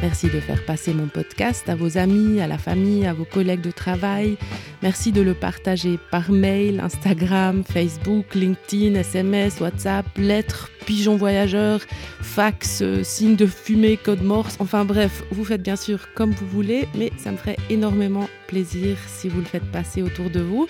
Merci 0.04 0.28
de 0.28 0.42
faire 0.42 0.66
passer 0.66 0.94
mon 0.94 1.08
podcast 1.08 1.70
à 1.70 1.76
vos 1.76 1.98
amis, 1.98 2.42
à 2.42 2.48
la 2.48 2.58
famille, 2.58 3.06
à 3.06 3.14
vos 3.14 3.24
collègues 3.24 3.62
de 3.62 3.72
travail. 3.72 4.36
Merci 4.82 5.14
de 5.14 5.22
le 5.22 5.34
partager 5.34 5.98
par 6.12 6.30
mail, 6.30 6.82
Instagram, 6.82 7.64
Facebook, 7.64 8.36
LinkedIn, 8.36 8.96
SMS, 8.96 9.62
WhatsApp, 9.62 10.06
lettres, 10.18 10.70
pigeons 10.86 11.16
voyageurs, 11.16 11.80
fax, 12.22 12.84
signes 13.04 13.38
de 13.38 13.46
fumée, 13.46 13.96
code 13.96 14.24
morse. 14.24 14.58
Enfin 14.60 14.84
bref, 14.84 15.24
vous 15.32 15.46
faites 15.46 15.62
bien 15.62 15.78
sûr 15.78 16.14
comme 16.16 16.32
vous 16.32 16.48
voulez, 16.48 16.86
mais 16.96 17.10
ça 17.16 17.32
me 17.32 17.38
ferait 17.38 17.56
énormément 17.70 18.28
plaisir 18.48 18.98
si 19.08 19.30
vous 19.30 19.40
le 19.40 19.46
faites 19.46 19.72
passer 19.72 20.02
autour 20.02 20.30
de 20.30 20.42
vous. 20.42 20.68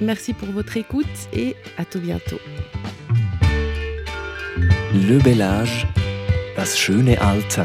Merci 0.00 0.32
pour 0.32 0.52
votre 0.52 0.76
écoute 0.76 1.06
et 1.32 1.56
à 1.76 1.84
tout 1.84 1.98
bientôt. 1.98 2.38
Le 4.94 5.18
bel 5.24 5.42
âge, 5.42 5.88
das 6.56 6.76
schöne 6.76 7.16
Alter. 7.18 7.64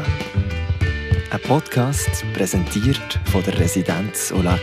Ein 1.32 1.40
Podcast 1.42 2.24
präsentiert 2.34 3.20
von 3.30 3.42
der 3.44 3.56
Residenz 3.56 4.32
Olac. 4.32 4.60